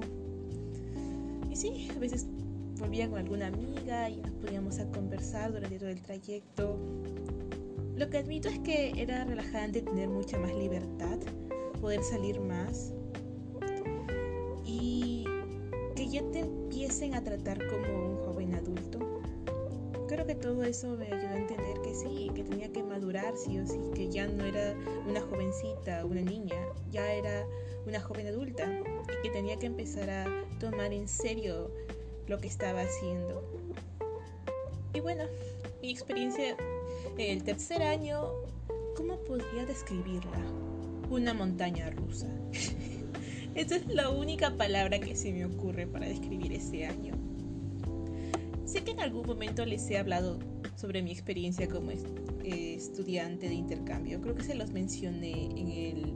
Y 1.49 1.55
sí, 1.55 1.89
a 1.95 1.99
veces 1.99 2.27
volvía 2.79 3.09
con 3.09 3.19
alguna 3.19 3.47
amiga 3.47 4.09
y 4.09 4.17
nos 4.17 4.31
poníamos 4.31 4.79
a 4.79 4.87
conversar 4.91 5.51
durante 5.51 5.79
todo 5.79 5.89
el 5.89 6.01
trayecto. 6.01 6.77
Lo 7.97 8.11
que 8.11 8.19
admito 8.19 8.47
es 8.47 8.59
que 8.59 8.93
era 9.01 9.25
relajante 9.25 9.81
tener 9.81 10.07
mucha 10.07 10.37
más 10.37 10.53
libertad, 10.53 11.17
poder 11.81 12.03
salir 12.03 12.39
más 12.39 12.93
y 14.63 15.25
que 15.95 16.07
ya 16.07 16.21
te 16.29 16.41
empiecen 16.41 17.15
a 17.15 17.23
tratar 17.23 17.57
como 17.65 18.11
un 18.11 18.17
joven 18.17 18.53
adulto. 18.53 18.99
Creo 20.07 20.27
que 20.27 20.35
todo 20.35 20.63
eso 20.63 20.95
me 20.95 21.07
ayudó 21.07 21.27
a 21.27 21.37
entender 21.37 21.81
que 21.81 21.95
sí, 21.95 22.29
que 22.35 22.43
tenía 22.43 22.71
que 22.71 22.83
madurar 22.83 23.35
sí 23.35 23.57
o 23.57 23.65
sí, 23.65 23.79
que 23.95 24.09
ya 24.09 24.27
no 24.27 24.45
era 24.45 24.75
una 25.07 25.21
jovencita, 25.21 26.05
una 26.05 26.21
niña, 26.21 26.67
ya 26.91 27.11
era 27.11 27.47
una 27.87 27.99
joven 27.99 28.27
adulta 28.27 28.79
y 29.09 29.21
que 29.23 29.31
tenía 29.31 29.57
que 29.57 29.65
empezar 29.65 30.07
a 30.11 30.25
tomar 30.59 30.93
en 30.93 31.07
serio 31.07 31.71
lo 32.27 32.37
que 32.37 32.47
estaba 32.47 32.81
haciendo. 32.81 33.43
Y 34.93 34.99
bueno, 34.99 35.23
mi 35.81 35.89
experiencia 35.89 36.55
el 37.17 37.43
tercer 37.43 37.81
año, 37.81 38.25
¿cómo 38.95 39.17
podría 39.23 39.65
describirla? 39.65 40.39
Una 41.09 41.33
montaña 41.33 41.89
rusa. 41.89 42.27
Esa 43.55 43.77
es 43.77 43.87
la 43.87 44.09
única 44.09 44.55
palabra 44.55 44.99
que 44.99 45.15
se 45.15 45.33
me 45.33 45.45
ocurre 45.45 45.87
para 45.87 46.07
describir 46.07 46.53
ese 46.53 46.85
año. 46.85 47.15
Sé 48.65 48.83
que 48.83 48.91
en 48.91 48.99
algún 48.99 49.25
momento 49.25 49.65
les 49.65 49.89
he 49.89 49.97
hablado 49.97 50.37
sobre 50.75 51.01
mi 51.01 51.11
experiencia 51.11 51.67
como 51.67 51.91
eh, 51.91 52.75
estudiante 52.75 53.49
de 53.49 53.55
intercambio. 53.55 54.21
Creo 54.21 54.35
que 54.35 54.43
se 54.43 54.53
los 54.53 54.71
mencioné 54.71 55.45
en 55.45 55.71
el 55.71 56.13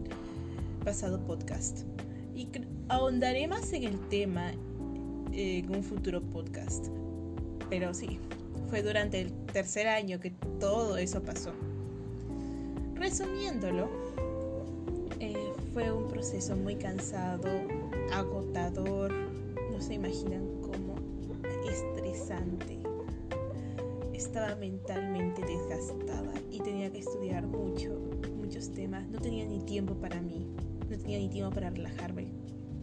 pasado 0.84 1.26
podcast. 1.26 1.80
Y 2.36 2.48
ahondaré 2.90 3.48
más 3.48 3.74
en 3.74 3.86
el 3.86 4.00
tema 4.10 4.52
en 5.32 5.76
un 5.76 5.84
futuro 5.84 6.22
podcast. 6.22 6.90
Pero 7.70 7.94
sí, 7.94 8.20
fue 8.72 8.82
durante 8.82 9.20
el 9.20 9.34
tercer 9.48 9.90
año 9.90 10.22
que 10.22 10.32
todo 10.62 10.98
eso 10.98 11.22
pasó. 11.22 11.52
Resumiéndolo, 12.96 13.90
eh, 15.20 15.52
fue 15.74 15.92
un 15.92 16.08
proceso 16.08 16.56
muy 16.56 16.76
cansado, 16.76 17.50
agotador, 18.14 19.12
no 19.74 19.82
se 19.82 19.96
imaginan 19.96 20.48
cómo, 20.62 20.96
estresante. 21.70 22.80
Estaba 24.14 24.56
mentalmente 24.56 25.42
desgastada 25.42 26.34
y 26.50 26.60
tenía 26.62 26.90
que 26.94 27.00
estudiar 27.00 27.46
mucho, 27.46 28.00
muchos 28.38 28.72
temas. 28.72 29.06
No 29.10 29.20
tenía 29.20 29.44
ni 29.44 29.60
tiempo 29.60 29.96
para 29.96 30.22
mí, 30.22 30.48
no 30.90 30.98
tenía 30.98 31.18
ni 31.18 31.28
tiempo 31.28 31.54
para 31.54 31.72
relajarme. 31.72 32.28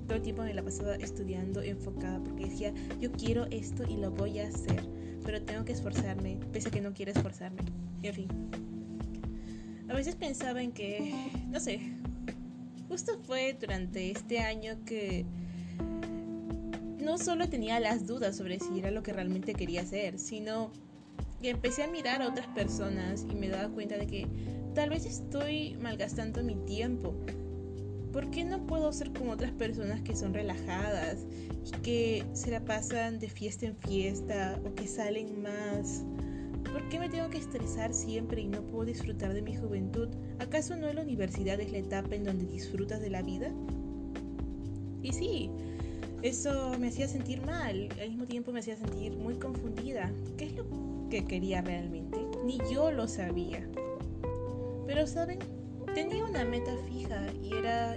Todo 0.07 0.17
el 0.17 0.23
tiempo 0.23 0.43
me 0.43 0.53
la 0.53 0.63
pasaba 0.63 0.97
estudiando, 0.97 1.63
enfocada, 1.63 2.23
porque 2.23 2.45
decía, 2.45 2.75
yo 3.01 3.11
quiero 3.13 3.47
esto 3.47 3.85
y 3.89 3.97
lo 3.97 4.11
voy 4.11 4.41
a 4.41 4.49
hacer 4.49 4.98
pero 5.25 5.43
tengo 5.43 5.65
que 5.65 5.73
esforzarme, 5.73 6.39
pese 6.53 6.69
a 6.69 6.71
que 6.71 6.81
no 6.81 6.93
quiero 6.93 7.13
esforzarme. 7.13 7.63
En 8.03 8.15
fin. 8.15 8.29
A 9.89 9.95
veces 9.95 10.17
pensaba 10.17 10.63
en 10.63 10.73
que, 10.73 11.15
no 11.49 11.61
sé, 11.61 11.81
justo 12.89 13.19
fue 13.25 13.57
durante 13.59 14.11
este 14.11 14.41
año 14.41 14.77
que 14.85 15.25
no 17.01 17.17
solo 17.17 17.49
tenía 17.49 17.81
las 17.81 18.07
dudas 18.07 18.37
sobre 18.37 18.61
si 18.61 18.79
era 18.79 18.91
lo 18.91 19.03
que 19.03 19.13
realmente 19.13 19.55
quería 19.55 19.83
hacer, 19.83 20.19
sino 20.19 20.71
que 21.41 21.51
empecé 21.51 21.85
a 21.85 21.89
mirar 21.89 22.21
a 22.21 22.29
otras 22.29 22.47
personas 22.49 23.25
y 23.31 23.35
me 23.35 23.49
daba 23.49 23.69
cuenta 23.69 23.97
de 23.97 24.07
que 24.07 24.27
tal 24.75 24.91
vez 24.91 25.07
estoy 25.07 25.75
malgastando 25.81 26.43
mi 26.43 26.55
tiempo 26.67 27.15
¿Por 28.13 28.31
qué 28.31 28.45
no 28.45 28.67
puedo 28.67 28.93
ser 28.93 29.13
como 29.13 29.33
otras 29.33 29.53
personas 29.53 30.01
que 30.01 30.17
son 30.17 30.33
relajadas 30.33 31.27
y 31.67 31.71
que 31.83 32.25
se 32.33 32.51
la 32.51 32.65
pasan 32.65 33.19
de 33.19 33.29
fiesta 33.29 33.67
en 33.67 33.77
fiesta 33.77 34.59
o 34.65 34.75
que 34.75 34.87
salen 34.87 35.43
más? 35.43 36.05
¿Por 36.73 36.89
qué 36.89 36.99
me 36.99 37.09
tengo 37.09 37.29
que 37.29 37.39
estresar 37.39 37.93
siempre 37.93 38.43
y 38.43 38.49
no 38.49 38.63
puedo 38.63 38.87
disfrutar 38.87 39.35
de 39.35 39.43
mi 39.43 39.57
juventud? 39.57 40.09
¿Acaso 40.39 40.77
no 40.77 40.93
la 40.93 41.03
universidad 41.03 41.61
es 41.61 41.71
la 41.71 41.79
etapa 41.79 42.15
en 42.15 42.25
donde 42.25 42.47
disfrutas 42.47 43.01
de 43.01 43.11
la 43.11 43.23
vida? 43.23 43.51
Y 45.03 45.13
sí, 45.13 45.51
eso 46.23 46.77
me 46.79 46.89
hacía 46.89 47.09
sentir 47.09 47.43
mal, 47.43 47.89
al 48.01 48.09
mismo 48.09 48.25
tiempo 48.25 48.53
me 48.53 48.61
hacía 48.61 48.77
sentir 48.77 49.17
muy 49.17 49.35
confundida. 49.35 50.11
¿Qué 50.37 50.47
es 50.47 50.53
lo 50.55 50.65
que 51.11 51.25
quería 51.25 51.61
realmente? 51.61 52.19
Ni 52.45 52.59
yo 52.73 52.91
lo 52.91 53.07
sabía. 53.07 53.69
Pero 54.87 55.07
saben, 55.07 55.39
Tenía 55.95 56.25
una 56.25 56.45
meta 56.45 56.77
fija 56.89 57.27
y 57.43 57.55
era 57.55 57.97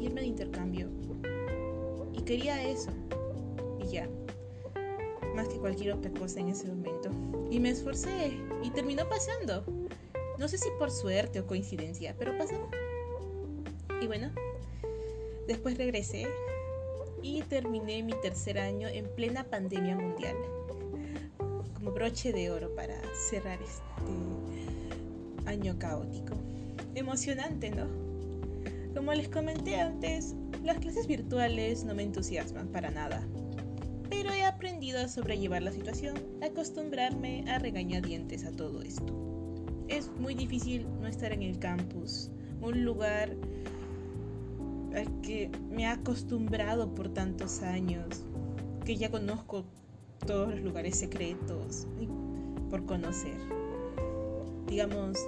irme 0.00 0.22
de 0.22 0.26
intercambio. 0.26 0.88
Y 2.12 2.22
quería 2.22 2.62
eso. 2.62 2.90
Y 3.78 3.88
ya. 3.88 4.08
Más 5.34 5.48
que 5.48 5.58
cualquier 5.58 5.92
otra 5.92 6.10
cosa 6.12 6.40
en 6.40 6.48
ese 6.48 6.68
momento. 6.68 7.10
Y 7.50 7.60
me 7.60 7.70
esforcé 7.70 8.38
y 8.62 8.70
terminó 8.70 9.08
pasando. 9.08 9.64
No 10.38 10.48
sé 10.48 10.58
si 10.58 10.68
por 10.78 10.90
suerte 10.90 11.40
o 11.40 11.46
coincidencia, 11.46 12.14
pero 12.18 12.36
pasó. 12.36 12.68
Y 14.00 14.06
bueno, 14.06 14.30
después 15.46 15.78
regresé 15.78 16.26
y 17.22 17.42
terminé 17.42 18.02
mi 18.02 18.12
tercer 18.20 18.58
año 18.58 18.88
en 18.88 19.08
plena 19.14 19.44
pandemia 19.44 19.96
mundial 19.96 20.36
como 21.74 21.92
broche 21.92 22.32
de 22.32 22.50
oro 22.50 22.74
para 22.74 22.94
cerrar 23.14 23.58
este 23.62 23.82
año 25.48 25.78
caótico. 25.78 26.34
Emocionante, 26.96 27.70
¿no? 27.70 27.84
Como 28.94 29.12
les 29.12 29.28
comenté 29.28 29.78
antes, 29.78 30.34
las 30.64 30.78
clases 30.78 31.06
virtuales 31.06 31.84
no 31.84 31.94
me 31.94 32.02
entusiasman 32.02 32.68
para 32.68 32.90
nada, 32.90 33.22
pero 34.08 34.32
he 34.32 34.46
aprendido 34.46 35.00
a 35.00 35.08
sobrellevar 35.08 35.62
la 35.62 35.72
situación, 35.72 36.16
acostumbrarme 36.42 37.44
a 37.50 37.58
regañadientes 37.58 38.46
a 38.46 38.52
todo 38.52 38.80
esto. 38.80 39.12
Es 39.88 40.10
muy 40.18 40.34
difícil 40.34 40.86
no 41.02 41.06
estar 41.06 41.34
en 41.34 41.42
el 41.42 41.58
campus, 41.58 42.30
un 42.62 42.82
lugar 42.82 43.36
al 44.94 45.20
que 45.20 45.50
me 45.70 45.84
ha 45.86 45.92
acostumbrado 45.92 46.94
por 46.94 47.10
tantos 47.10 47.60
años, 47.60 48.24
que 48.86 48.96
ya 48.96 49.10
conozco 49.10 49.66
todos 50.26 50.48
los 50.48 50.62
lugares 50.62 50.96
secretos 50.96 51.86
por 52.70 52.86
conocer. 52.86 53.36
Digamos, 54.66 55.18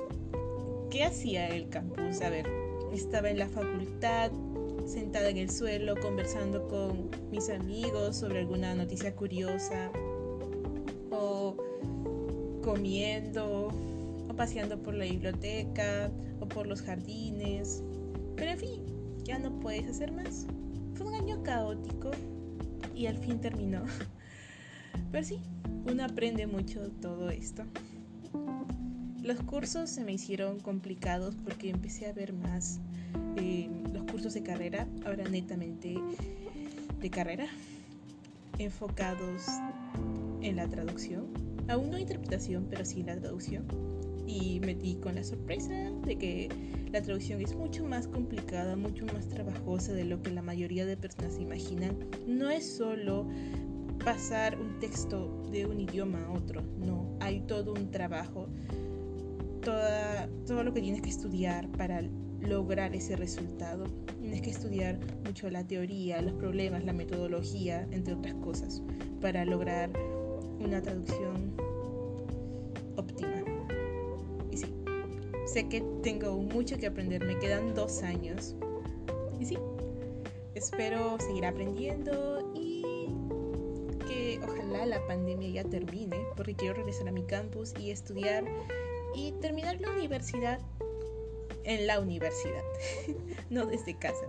¿qué 0.91 1.05
hacía 1.05 1.49
el 1.49 1.69
campus? 1.69 2.21
A 2.23 2.31
ver, 2.31 2.47
estaba 2.93 3.31
en 3.31 3.39
la 3.39 3.49
facultad, 3.49 4.31
sentada 4.87 5.29
en 5.29 5.37
el 5.37 5.51
suelo, 5.51 5.95
conversando 5.97 6.67
con 6.69 7.11
mis 7.31 7.51
amigos 7.51 8.17
sobre 8.17 8.41
alguna 8.41 8.75
noticia 8.75 9.15
curiosa, 9.15 9.91
o 11.11 11.57
comiendo, 12.63 13.69
o 14.29 14.37
paseando 14.37 14.83
por 14.83 14.95
la 14.95 15.05
biblioteca, 15.05 16.11
o 16.41 16.49
por 16.49 16.67
los 16.67 16.83
jardines. 16.83 17.83
Pero 18.37 18.53
en 18.53 18.59
fin, 18.59 18.83
ya 19.25 19.39
no 19.39 19.59
puedes 19.61 19.87
hacer 19.89 20.13
más. 20.13 20.47
Fue 20.95 21.07
un 21.07 21.15
año 21.15 21.43
caótico 21.43 22.11
y 22.95 23.07
al 23.07 23.19
fin 23.19 23.41
terminó. 23.41 23.85
Pero 25.13 25.25
sí, 25.25 25.41
uno 25.87 26.05
aprende 26.05 26.47
mucho 26.47 26.91
todo 27.01 27.31
esto. 27.31 27.65
Los 29.29 29.43
cursos 29.43 29.91
se 29.91 30.05
me 30.05 30.15
hicieron 30.15 30.59
complicados 30.59 31.37
porque 31.45 31.69
empecé 31.69 32.07
a 32.07 32.15
ver 32.15 32.33
más 32.33 32.81
eh, 33.37 33.69
los 33.93 34.11
cursos 34.11 34.33
de 34.33 34.43
carrera, 34.43 34.89
ahora 35.05 35.25
netamente 35.25 35.99
de 36.99 37.11
carrera, 37.11 37.47
enfocados 38.59 39.43
en 40.41 40.57
la 40.57 40.67
traducción. 40.67 41.27
Aún 41.69 41.91
no 41.91 41.99
interpretación, 41.99 42.69
pero 42.71 42.87
sí 42.87 43.03
la 43.03 43.21
traducción. 43.21 43.67
Y 44.27 44.61
me 44.61 44.75
di 44.75 44.95
con 44.95 45.17
la 45.17 45.25
sorpresa 45.25 45.75
de 46.07 46.17
que 46.17 46.49
la 46.91 47.03
traducción 47.03 47.43
es 47.43 47.55
mucho 47.55 47.85
más 47.85 48.09
complicada, 48.09 48.77
mucho 48.77 49.05
más 49.13 49.29
trabajosa 49.29 49.93
de 49.93 50.05
lo 50.05 50.23
que 50.23 50.31
la 50.31 50.41
mayoría 50.41 50.87
de 50.87 50.97
personas 50.97 51.39
imaginan. 51.39 51.99
No 52.27 52.49
es 52.49 52.79
solo 52.79 53.27
pasar 54.03 54.59
un 54.59 54.81
texto 54.81 55.47
de 55.53 55.67
un 55.67 55.81
idioma 55.81 56.25
a 56.25 56.31
otro, 56.31 56.63
no, 56.79 57.15
hay 57.21 57.41
todo 57.41 57.75
un 57.75 57.91
trabajo, 57.91 58.49
toda, 59.61 60.29
todo 60.47 60.63
lo 60.65 60.73
que 60.73 60.81
tienes 60.81 61.03
que 61.03 61.11
estudiar 61.11 61.69
para 61.73 62.03
lograr 62.41 62.95
ese 62.95 63.17
resultado. 63.17 63.85
Tienes 64.21 64.43
que 64.43 64.51
estudiar 64.51 64.99
mucho 65.25 65.51
la 65.51 65.67
teoría, 65.67 66.21
los 66.23 66.35
problemas, 66.35 66.85
la 66.85 66.93
metodología, 66.93 67.87
entre 67.91 68.15
otras 68.15 68.35
cosas, 68.35 68.83
para 69.21 69.45
lograr 69.45 69.91
una 70.61 70.83
traducción 70.83 71.55
óptima. 72.97 73.45
Y 74.51 74.57
sí, 74.57 74.75
sé 75.47 75.69
que 75.69 75.83
tengo 76.03 76.37
mucho 76.37 76.79
que 76.79 76.87
aprender, 76.87 77.25
me 77.25 77.39
quedan 77.39 77.75
dos 77.75 78.03
años. 78.03 78.55
Y 79.41 79.47
sí, 79.47 79.59
espero 80.55 81.19
seguir 81.21 81.47
aprendiendo 81.47 82.53
y 82.55 82.79
ojalá 84.43 84.87
la 84.87 85.07
pandemia 85.07 85.49
ya 85.49 85.65
termine, 85.65 86.17
porque 86.37 86.55
quiero 86.55 86.75
regresar 86.75 87.09
a 87.09 87.13
mi 87.13 87.23
campus 87.25 87.75
y 87.79 87.91
estudiar 87.91 88.45
y 89.19 89.33
terminar 89.41 89.81
la 89.81 89.91
universidad 89.91 90.61
en 91.65 91.87
la 91.87 92.01
universidad, 92.01 92.63
no 93.51 93.67
desde 93.67 93.99
casa. 93.99 94.27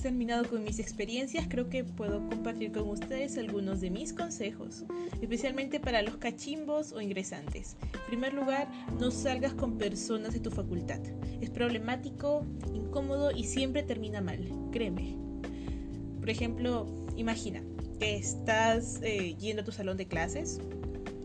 Terminado 0.00 0.48
con 0.48 0.64
mis 0.64 0.78
experiencias, 0.78 1.46
creo 1.48 1.68
que 1.68 1.84
puedo 1.84 2.26
compartir 2.28 2.72
con 2.72 2.88
ustedes 2.88 3.36
algunos 3.38 3.80
de 3.80 3.90
mis 3.90 4.12
consejos, 4.12 4.84
especialmente 5.20 5.80
para 5.80 6.02
los 6.02 6.16
cachimbos 6.16 6.92
o 6.92 7.00
ingresantes. 7.00 7.76
En 7.94 8.06
primer 8.06 8.34
lugar, 8.34 8.68
no 8.98 9.10
salgas 9.10 9.52
con 9.54 9.78
personas 9.78 10.32
de 10.32 10.40
tu 10.40 10.50
facultad. 10.50 11.00
Es 11.40 11.50
problemático, 11.50 12.44
incómodo 12.72 13.30
y 13.30 13.44
siempre 13.44 13.82
termina 13.82 14.20
mal, 14.20 14.48
créeme. 14.72 15.16
Por 16.18 16.30
ejemplo, 16.30 16.86
imagina 17.16 17.62
que 17.98 18.16
estás 18.16 19.00
eh, 19.02 19.36
yendo 19.38 19.62
a 19.62 19.64
tu 19.64 19.72
salón 19.72 19.96
de 19.96 20.06
clases 20.06 20.60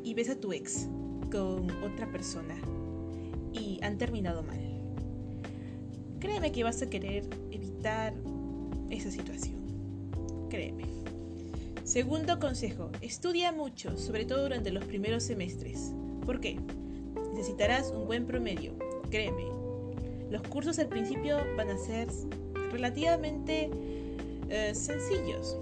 y 0.04 0.14
ves 0.14 0.30
a 0.30 0.40
tu 0.40 0.54
ex 0.54 0.88
con 1.32 1.72
otra 1.84 2.12
persona 2.12 2.56
y 3.54 3.80
han 3.82 3.98
terminado 3.98 4.44
mal. 4.44 4.60
Créeme 6.20 6.52
que 6.52 6.64
vas 6.64 6.82
a 6.82 6.90
querer 6.90 7.26
esa 8.90 9.12
situación. 9.12 9.56
Créeme. 10.50 10.86
Segundo 11.84 12.40
consejo, 12.40 12.90
estudia 13.02 13.52
mucho, 13.52 13.98
sobre 13.98 14.26
todo 14.26 14.44
durante 14.44 14.72
los 14.72 14.84
primeros 14.86 15.24
semestres. 15.24 15.94
¿Por 16.26 16.40
qué? 16.40 16.60
Necesitarás 17.34 17.92
un 17.92 18.08
buen 18.08 18.26
promedio, 18.26 18.74
créeme. 19.10 19.46
Los 20.32 20.42
cursos 20.44 20.80
al 20.80 20.88
principio 20.88 21.38
van 21.56 21.70
a 21.70 21.78
ser 21.78 22.08
relativamente 22.72 23.70
eh, 24.50 24.74
sencillos 24.74 25.58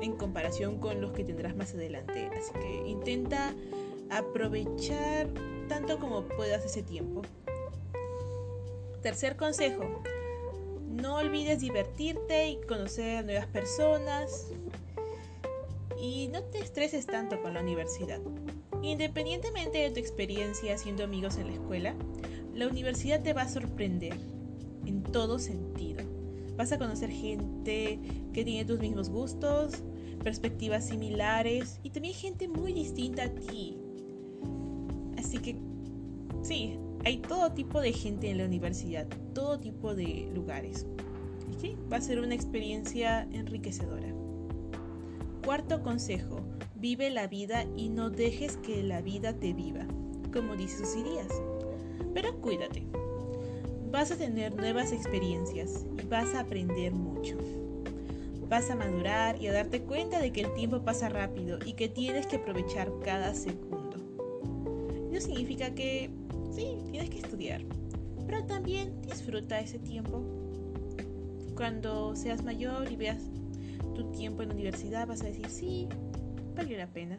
en 0.00 0.16
comparación 0.16 0.78
con 0.78 1.00
los 1.00 1.12
que 1.12 1.24
tendrás 1.24 1.54
más 1.54 1.74
adelante. 1.74 2.30
Así 2.36 2.52
que 2.54 2.88
intenta 2.88 3.54
aprovechar 4.10 5.28
tanto 5.68 5.98
como 5.98 6.22
puedas 6.22 6.64
ese 6.64 6.82
tiempo. 6.82 7.22
Tercer 9.02 9.36
consejo, 9.36 10.02
no 10.92 11.16
olvides 11.16 11.60
divertirte 11.60 12.50
y 12.50 12.60
conocer 12.66 13.18
a 13.18 13.22
nuevas 13.22 13.46
personas. 13.46 14.48
Y 16.00 16.28
no 16.28 16.42
te 16.44 16.58
estreses 16.58 17.06
tanto 17.06 17.40
con 17.40 17.54
la 17.54 17.60
universidad. 17.60 18.20
Independientemente 18.82 19.78
de 19.78 19.90
tu 19.90 20.00
experiencia 20.00 20.74
haciendo 20.74 21.04
amigos 21.04 21.36
en 21.36 21.46
la 21.46 21.52
escuela, 21.54 21.94
la 22.52 22.68
universidad 22.68 23.22
te 23.22 23.32
va 23.32 23.42
a 23.42 23.48
sorprender 23.48 24.16
en 24.86 25.02
todo 25.02 25.38
sentido. 25.38 26.04
Vas 26.56 26.72
a 26.72 26.78
conocer 26.78 27.10
gente 27.10 27.98
que 28.32 28.44
tiene 28.44 28.64
tus 28.64 28.80
mismos 28.80 29.08
gustos, 29.08 29.82
perspectivas 30.22 30.86
similares 30.86 31.78
y 31.82 31.90
también 31.90 32.14
gente 32.14 32.48
muy 32.48 32.72
distinta 32.72 33.24
a 33.24 33.28
ti. 33.28 33.78
Así 35.16 35.38
que 35.38 35.56
sí, 36.42 36.78
hay 37.04 37.18
todo 37.18 37.52
tipo 37.52 37.80
de 37.80 37.92
gente 37.92 38.30
en 38.30 38.38
la 38.38 38.44
universidad, 38.44 39.06
todo 39.34 39.58
tipo 39.58 39.94
de 39.94 40.30
lugares. 40.34 40.86
Va 41.92 41.98
a 41.98 42.00
ser 42.00 42.18
una 42.20 42.34
experiencia 42.34 43.28
enriquecedora. 43.32 44.12
Cuarto 45.44 45.82
consejo, 45.82 46.40
vive 46.74 47.10
la 47.10 47.26
vida 47.26 47.66
y 47.76 47.88
no 47.88 48.10
dejes 48.10 48.56
que 48.56 48.82
la 48.82 49.00
vida 49.00 49.34
te 49.34 49.52
viva, 49.52 49.86
como 50.32 50.56
dice 50.56 50.78
Susías. 50.78 51.28
Pero 52.14 52.40
cuídate. 52.40 52.86
Vas 53.90 54.10
a 54.10 54.16
tener 54.16 54.56
nuevas 54.56 54.92
experiencias 54.92 55.84
y 56.02 56.06
vas 56.06 56.34
a 56.34 56.40
aprender 56.40 56.92
mucho. 56.92 57.36
Vas 58.48 58.70
a 58.70 58.74
madurar 58.74 59.40
y 59.40 59.48
a 59.48 59.52
darte 59.52 59.82
cuenta 59.82 60.20
de 60.20 60.32
que 60.32 60.40
el 60.40 60.54
tiempo 60.54 60.82
pasa 60.82 61.08
rápido 61.08 61.58
y 61.64 61.74
que 61.74 61.88
tienes 61.88 62.26
que 62.26 62.36
aprovechar 62.36 62.90
cada 63.04 63.34
segundo. 63.34 63.98
No 65.10 65.20
significa 65.20 65.74
que 65.74 66.10
Sí, 66.54 66.76
tienes 66.90 67.08
que 67.08 67.18
estudiar, 67.18 67.62
pero 68.26 68.44
también 68.44 69.00
disfruta 69.02 69.58
ese 69.60 69.78
tiempo. 69.78 70.22
Cuando 71.56 72.14
seas 72.14 72.44
mayor 72.44 72.90
y 72.92 72.96
veas 72.96 73.22
tu 73.94 74.10
tiempo 74.12 74.42
en 74.42 74.48
la 74.48 74.54
universidad, 74.54 75.06
vas 75.06 75.22
a 75.22 75.26
decir, 75.26 75.48
sí, 75.48 75.88
valió 76.54 76.76
la 76.76 76.86
pena. 76.86 77.18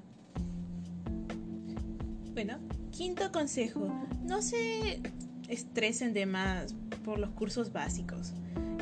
Bueno, 2.34 2.60
quinto 2.92 3.32
consejo, 3.32 3.92
no 4.24 4.42
se 4.42 5.02
estresen 5.48 6.14
de 6.14 6.26
más 6.26 6.76
por 7.04 7.20
los 7.20 7.32
cursos 7.32 7.74
básicos. 7.74 8.34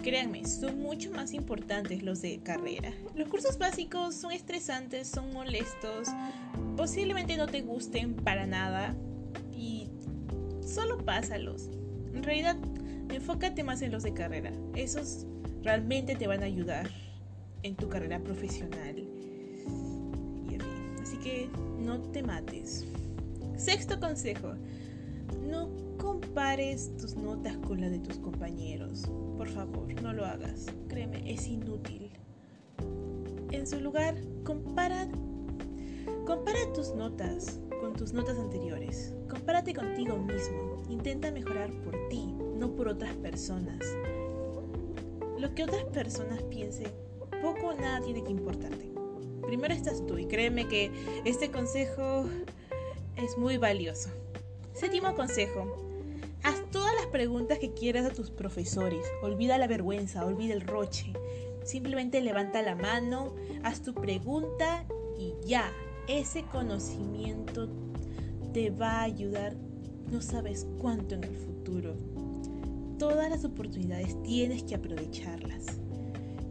Créanme, 0.02 0.46
son 0.48 0.82
mucho 0.82 1.12
más 1.12 1.34
importantes 1.34 2.02
los 2.02 2.22
de 2.22 2.40
carrera. 2.40 2.92
Los 3.16 3.30
cursos 3.30 3.58
básicos 3.58 4.16
son 4.16 4.32
estresantes, 4.32 5.08
son 5.08 5.32
molestos, 5.32 6.08
posiblemente 6.76 7.38
no 7.38 7.48
te 7.48 7.62
gusten 7.62 8.16
para 8.16 8.48
nada, 8.48 8.96
solo 10.72 10.98
pásalos. 10.98 11.70
En 12.14 12.24
realidad, 12.24 12.58
enfócate 13.10 13.64
más 13.64 13.82
en 13.82 13.92
los 13.92 14.04
de 14.04 14.14
carrera. 14.14 14.52
Esos 14.76 15.26
realmente 15.64 16.16
te 16.16 16.28
van 16.28 16.42
a 16.42 16.46
ayudar 16.46 16.90
en 17.64 17.76
tu 17.76 17.90
carrera 17.90 18.20
profesional. 18.20 19.08
Así 21.02 21.18
que 21.18 21.50
no 21.80 22.00
te 22.12 22.24
mates. 22.24 22.86
Sexto 23.58 24.00
consejo, 24.00 24.54
no 25.48 25.70
compares 25.98 26.96
tus 26.98 27.16
notas 27.16 27.58
con 27.58 27.82
las 27.82 27.92
de 27.92 28.00
tus 28.00 28.18
compañeros. 28.18 29.12
Por 29.38 29.48
favor, 29.48 29.94
no 30.02 30.14
lo 30.14 30.26
hagas. 30.26 30.68
Créeme, 30.88 31.32
es 31.32 31.48
inútil. 31.48 32.12
En 33.52 33.68
su 33.68 33.80
lugar, 33.82 34.16
compara 34.44 35.08
compara 36.26 36.60
tus 36.74 36.96
notas 36.96 37.60
con 37.82 37.94
tus 37.94 38.14
notas 38.14 38.38
anteriores. 38.38 39.14
Compárate 39.28 39.74
contigo 39.74 40.16
mismo. 40.16 40.84
Intenta 40.88 41.32
mejorar 41.32 41.72
por 41.82 42.08
ti, 42.10 42.34
no 42.56 42.76
por 42.76 42.88
otras 42.88 43.16
personas. 43.16 43.80
Lo 45.40 45.54
que 45.56 45.64
otras 45.64 45.84
personas 45.86 46.44
piensen, 46.44 46.88
poco 47.42 47.70
o 47.70 47.74
nada 47.74 48.00
tiene 48.02 48.24
que 48.24 48.30
importarte. 48.30 48.92
Primero 49.42 49.74
estás 49.74 50.06
tú 50.06 50.20
y 50.20 50.28
créeme 50.28 50.68
que 50.68 50.92
este 51.26 51.50
consejo 51.50 52.26
es 53.16 53.38
muy 53.38 53.58
valioso. 53.58 54.10
Séptimo 54.74 55.16
consejo. 55.16 55.76
Haz 56.44 56.64
todas 56.72 56.94
las 56.96 57.08
preguntas 57.08 57.58
que 57.58 57.74
quieras 57.74 58.06
a 58.06 58.14
tus 58.14 58.30
profesores. 58.30 59.06
Olvida 59.24 59.58
la 59.58 59.68
vergüenza, 59.68 60.24
olvida 60.26 60.54
el 60.54 60.62
roche. 60.62 61.14
Simplemente 61.64 62.22
levanta 62.22 62.62
la 62.62 62.76
mano, 62.76 63.34
haz 63.64 63.82
tu 63.82 63.96
pregunta 63.96 64.86
y 65.18 65.34
ya. 65.44 65.72
Ese 66.08 66.44
conocimiento 66.44 67.70
te 68.54 68.70
va 68.70 69.00
a 69.00 69.04
ayudar 69.04 69.56
no 70.12 70.22
sabes 70.22 70.68
cuánto 70.78 71.16
en 71.16 71.24
el 71.24 71.36
futuro. 71.36 71.96
Todas 73.00 73.30
las 73.30 73.46
oportunidades 73.46 74.22
tienes 74.24 74.64
que 74.64 74.76
aprovecharlas. 74.76 75.80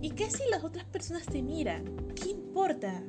¿Y 0.00 0.10
qué 0.10 0.30
si 0.30 0.42
las 0.50 0.64
otras 0.64 0.86
personas 0.86 1.26
te 1.26 1.42
miran? 1.42 1.84
¿Qué 2.14 2.30
importa? 2.30 3.02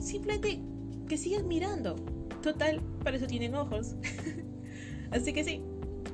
Simplemente 0.00 0.60
que 1.08 1.16
sigas 1.16 1.44
mirando. 1.44 1.94
Total, 2.42 2.80
para 3.02 3.16
eso 3.16 3.26
tienen 3.26 3.54
ojos. 3.54 3.94
Así 5.12 5.32
que 5.32 5.44
sí, 5.44 5.62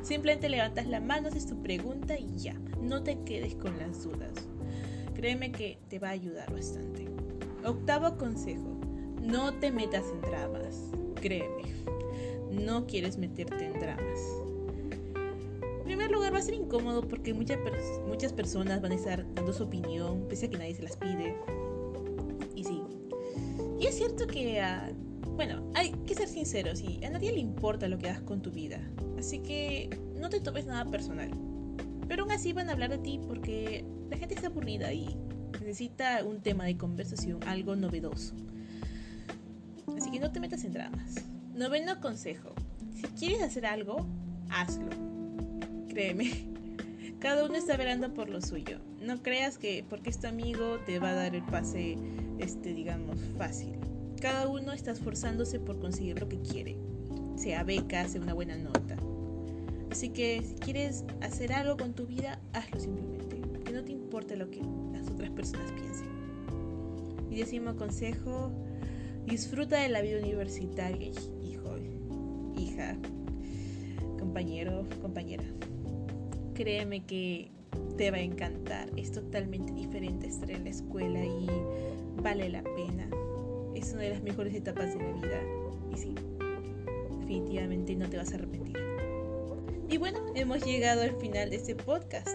simplemente 0.02 0.48
levantas 0.48 0.86
la 0.86 1.00
mano, 1.00 1.28
haces 1.28 1.46
tu 1.46 1.60
pregunta 1.62 2.18
y 2.18 2.36
ya. 2.36 2.54
No 2.82 3.02
te 3.02 3.18
quedes 3.24 3.54
con 3.54 3.78
las 3.78 4.04
dudas. 4.04 4.32
Créeme 5.14 5.52
que 5.52 5.78
te 5.88 5.98
va 5.98 6.08
a 6.08 6.12
ayudar 6.12 6.52
bastante. 6.52 7.06
Octavo 7.64 8.16
consejo. 8.18 8.79
No 9.20 9.54
te 9.54 9.70
metas 9.70 10.04
en 10.12 10.20
dramas. 10.22 10.90
Créeme. 11.20 11.62
No 12.50 12.86
quieres 12.86 13.18
meterte 13.18 13.66
en 13.66 13.72
dramas. 13.74 14.20
En 15.62 15.84
primer 15.84 16.10
lugar, 16.10 16.32
va 16.32 16.38
a 16.38 16.42
ser 16.42 16.54
incómodo 16.54 17.06
porque 17.06 17.34
muchas, 17.34 17.58
personas 18.32 18.80
van 18.80 18.92
a 18.92 18.94
estar 18.94 19.26
dando 19.34 19.52
su 19.52 19.64
opinión, 19.64 20.26
pese 20.28 20.46
a 20.46 20.50
que 20.50 20.58
nadie 20.58 20.74
se 20.74 20.82
las 20.82 20.96
pide. 20.96 21.36
Y 22.54 22.64
sí. 22.64 22.82
Y 23.78 23.86
es 23.86 23.96
cierto 23.96 24.26
que, 24.26 24.62
bueno, 25.36 25.70
hay 25.74 25.92
que 26.06 26.14
ser 26.14 26.28
sinceros 26.28 26.80
y 26.80 27.04
a 27.04 27.10
nadie 27.10 27.32
le 27.32 27.40
importa 27.40 27.88
lo 27.88 27.98
que 27.98 28.08
hagas 28.08 28.22
con 28.22 28.40
tu 28.40 28.50
vida. 28.50 28.80
Así 29.18 29.40
que 29.40 29.90
no 30.16 30.28
te 30.28 30.40
tomes 30.40 30.66
nada 30.66 30.84
personal. 30.90 31.30
Pero 32.08 32.22
aún 32.22 32.32
así 32.32 32.52
van 32.52 32.68
a 32.68 32.72
hablar 32.72 32.90
de 32.90 32.98
ti 32.98 33.20
porque 33.26 33.84
la 34.10 34.16
gente 34.16 34.34
está 34.34 34.48
aburrida 34.48 34.92
y 34.92 35.16
necesita 35.60 36.24
un 36.24 36.40
tema 36.40 36.64
de 36.64 36.76
conversación, 36.76 37.40
algo 37.46 37.76
novedoso. 37.76 38.34
No 40.20 40.30
te 40.30 40.38
metas 40.38 40.64
en 40.64 40.74
dramas. 40.74 41.14
Noveno 41.54 41.98
consejo. 41.98 42.50
Si 42.94 43.06
quieres 43.18 43.42
hacer 43.42 43.64
algo, 43.64 44.06
hazlo. 44.50 44.90
Créeme. 45.88 46.30
Cada 47.20 47.44
uno 47.44 47.54
está 47.54 47.78
velando 47.78 48.12
por 48.12 48.28
lo 48.28 48.42
suyo. 48.42 48.80
No 49.00 49.22
creas 49.22 49.56
que 49.56 49.82
porque 49.88 50.10
es 50.10 50.20
tu 50.20 50.26
amigo 50.26 50.78
te 50.84 50.98
va 50.98 51.10
a 51.10 51.14
dar 51.14 51.34
el 51.34 51.42
pase, 51.42 51.96
este, 52.38 52.74
digamos, 52.74 53.18
fácil. 53.38 53.72
Cada 54.20 54.46
uno 54.46 54.72
está 54.72 54.90
esforzándose 54.90 55.58
por 55.58 55.80
conseguir 55.80 56.20
lo 56.20 56.28
que 56.28 56.38
quiere. 56.42 56.76
Sea 57.36 57.64
beca, 57.64 58.06
sea 58.06 58.20
una 58.20 58.34
buena 58.34 58.58
nota. 58.58 58.96
Así 59.90 60.10
que 60.10 60.42
si 60.42 60.54
quieres 60.56 61.04
hacer 61.22 61.54
algo 61.54 61.78
con 61.78 61.94
tu 61.94 62.06
vida, 62.06 62.38
hazlo 62.52 62.78
simplemente. 62.78 63.40
Que 63.64 63.72
no 63.72 63.82
te 63.84 63.92
importe 63.92 64.36
lo 64.36 64.50
que 64.50 64.60
las 64.92 65.08
otras 65.08 65.30
personas 65.30 65.72
piensen. 65.72 66.08
Mi 67.30 67.38
décimo 67.38 67.74
consejo, 67.76 68.52
Disfruta 69.26 69.80
de 69.80 69.88
la 69.88 70.02
vida 70.02 70.18
universitaria, 70.18 71.10
hijo, 71.42 71.76
hija, 72.56 72.96
compañero, 74.18 74.86
compañera. 75.00 75.44
Créeme 76.54 77.04
que 77.04 77.50
te 77.96 78.10
va 78.10 78.18
a 78.18 78.22
encantar. 78.22 78.90
Es 78.96 79.12
totalmente 79.12 79.72
diferente 79.72 80.26
estar 80.26 80.50
en 80.50 80.64
la 80.64 80.70
escuela 80.70 81.24
y 81.24 81.46
vale 82.22 82.48
la 82.48 82.62
pena. 82.62 83.08
Es 83.74 83.92
una 83.92 84.02
de 84.02 84.10
las 84.10 84.22
mejores 84.22 84.54
etapas 84.54 84.92
de 84.92 85.02
la 85.02 85.12
vida. 85.12 85.42
Y 85.92 85.96
sí, 85.96 86.14
definitivamente 87.20 87.94
no 87.96 88.08
te 88.08 88.16
vas 88.16 88.32
a 88.32 88.36
arrepentir. 88.36 88.76
Y 89.88 89.96
bueno, 89.98 90.18
hemos 90.34 90.64
llegado 90.64 91.02
al 91.02 91.16
final 91.16 91.50
de 91.50 91.56
este 91.56 91.74
podcast. 91.74 92.28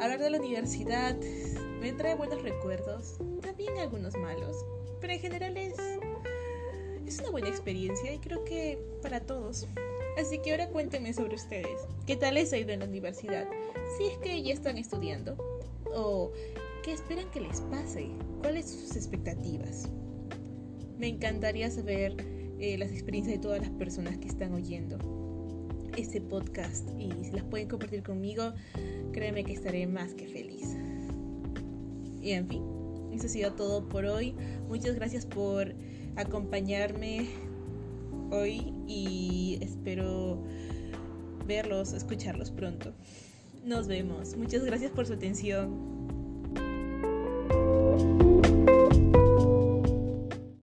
Hablar 0.00 0.18
de 0.18 0.30
la 0.30 0.38
universidad 0.38 1.16
me 1.80 1.92
trae 1.92 2.14
buenos 2.14 2.42
recuerdos, 2.42 3.18
también 3.40 3.76
algunos 3.78 4.16
malos, 4.16 4.56
pero 5.02 5.12
en 5.12 5.20
general 5.20 5.56
es, 5.56 5.74
es 7.06 7.18
una 7.18 7.30
buena 7.30 7.48
experiencia 7.48 8.14
y 8.14 8.18
creo 8.18 8.44
que 8.44 8.78
para 9.02 9.20
todos. 9.20 9.66
Así 10.16 10.38
que 10.38 10.52
ahora 10.52 10.68
cuéntenme 10.68 11.12
sobre 11.12 11.34
ustedes. 11.34 11.80
¿Qué 12.06 12.16
tal 12.16 12.34
les 12.34 12.52
ha 12.52 12.58
ido 12.58 12.70
en 12.70 12.80
la 12.80 12.86
universidad? 12.86 13.48
Si 13.98 14.04
es 14.04 14.18
que 14.18 14.42
ya 14.42 14.54
están 14.54 14.78
estudiando. 14.78 15.36
¿O 15.94 16.30
qué 16.84 16.92
esperan 16.92 17.28
que 17.32 17.40
les 17.40 17.60
pase? 17.62 18.10
¿Cuáles 18.40 18.70
son 18.70 18.80
sus 18.80 18.96
expectativas? 18.96 19.88
Me 20.98 21.08
encantaría 21.08 21.68
saber 21.70 22.14
eh, 22.60 22.78
las 22.78 22.92
experiencias 22.92 23.36
de 23.36 23.42
todas 23.42 23.60
las 23.60 23.70
personas 23.70 24.16
que 24.18 24.28
están 24.28 24.54
oyendo 24.54 24.98
este 25.96 26.20
podcast 26.20 26.88
y 26.98 27.10
si 27.24 27.32
las 27.32 27.44
pueden 27.44 27.68
compartir 27.68 28.02
conmigo, 28.02 28.54
créeme 29.12 29.44
que 29.44 29.52
estaré 29.52 29.86
más 29.86 30.14
que 30.14 30.26
feliz. 30.28 30.76
Y 32.22 32.30
en 32.30 32.48
fin, 32.48 32.62
eso 33.12 33.26
ha 33.26 33.30
sido 33.30 33.52
todo 33.52 33.88
por 33.88 34.04
hoy. 34.04 34.34
Muchas 34.68 34.94
gracias 34.94 35.26
por 35.26 35.74
acompañarme 36.16 37.28
hoy 38.30 38.72
y 38.86 39.58
espero 39.60 40.42
verlos, 41.46 41.92
escucharlos 41.92 42.50
pronto. 42.50 42.92
Nos 43.64 43.86
vemos. 43.86 44.36
Muchas 44.36 44.64
gracias 44.64 44.90
por 44.90 45.06
su 45.06 45.12
atención. 45.14 45.92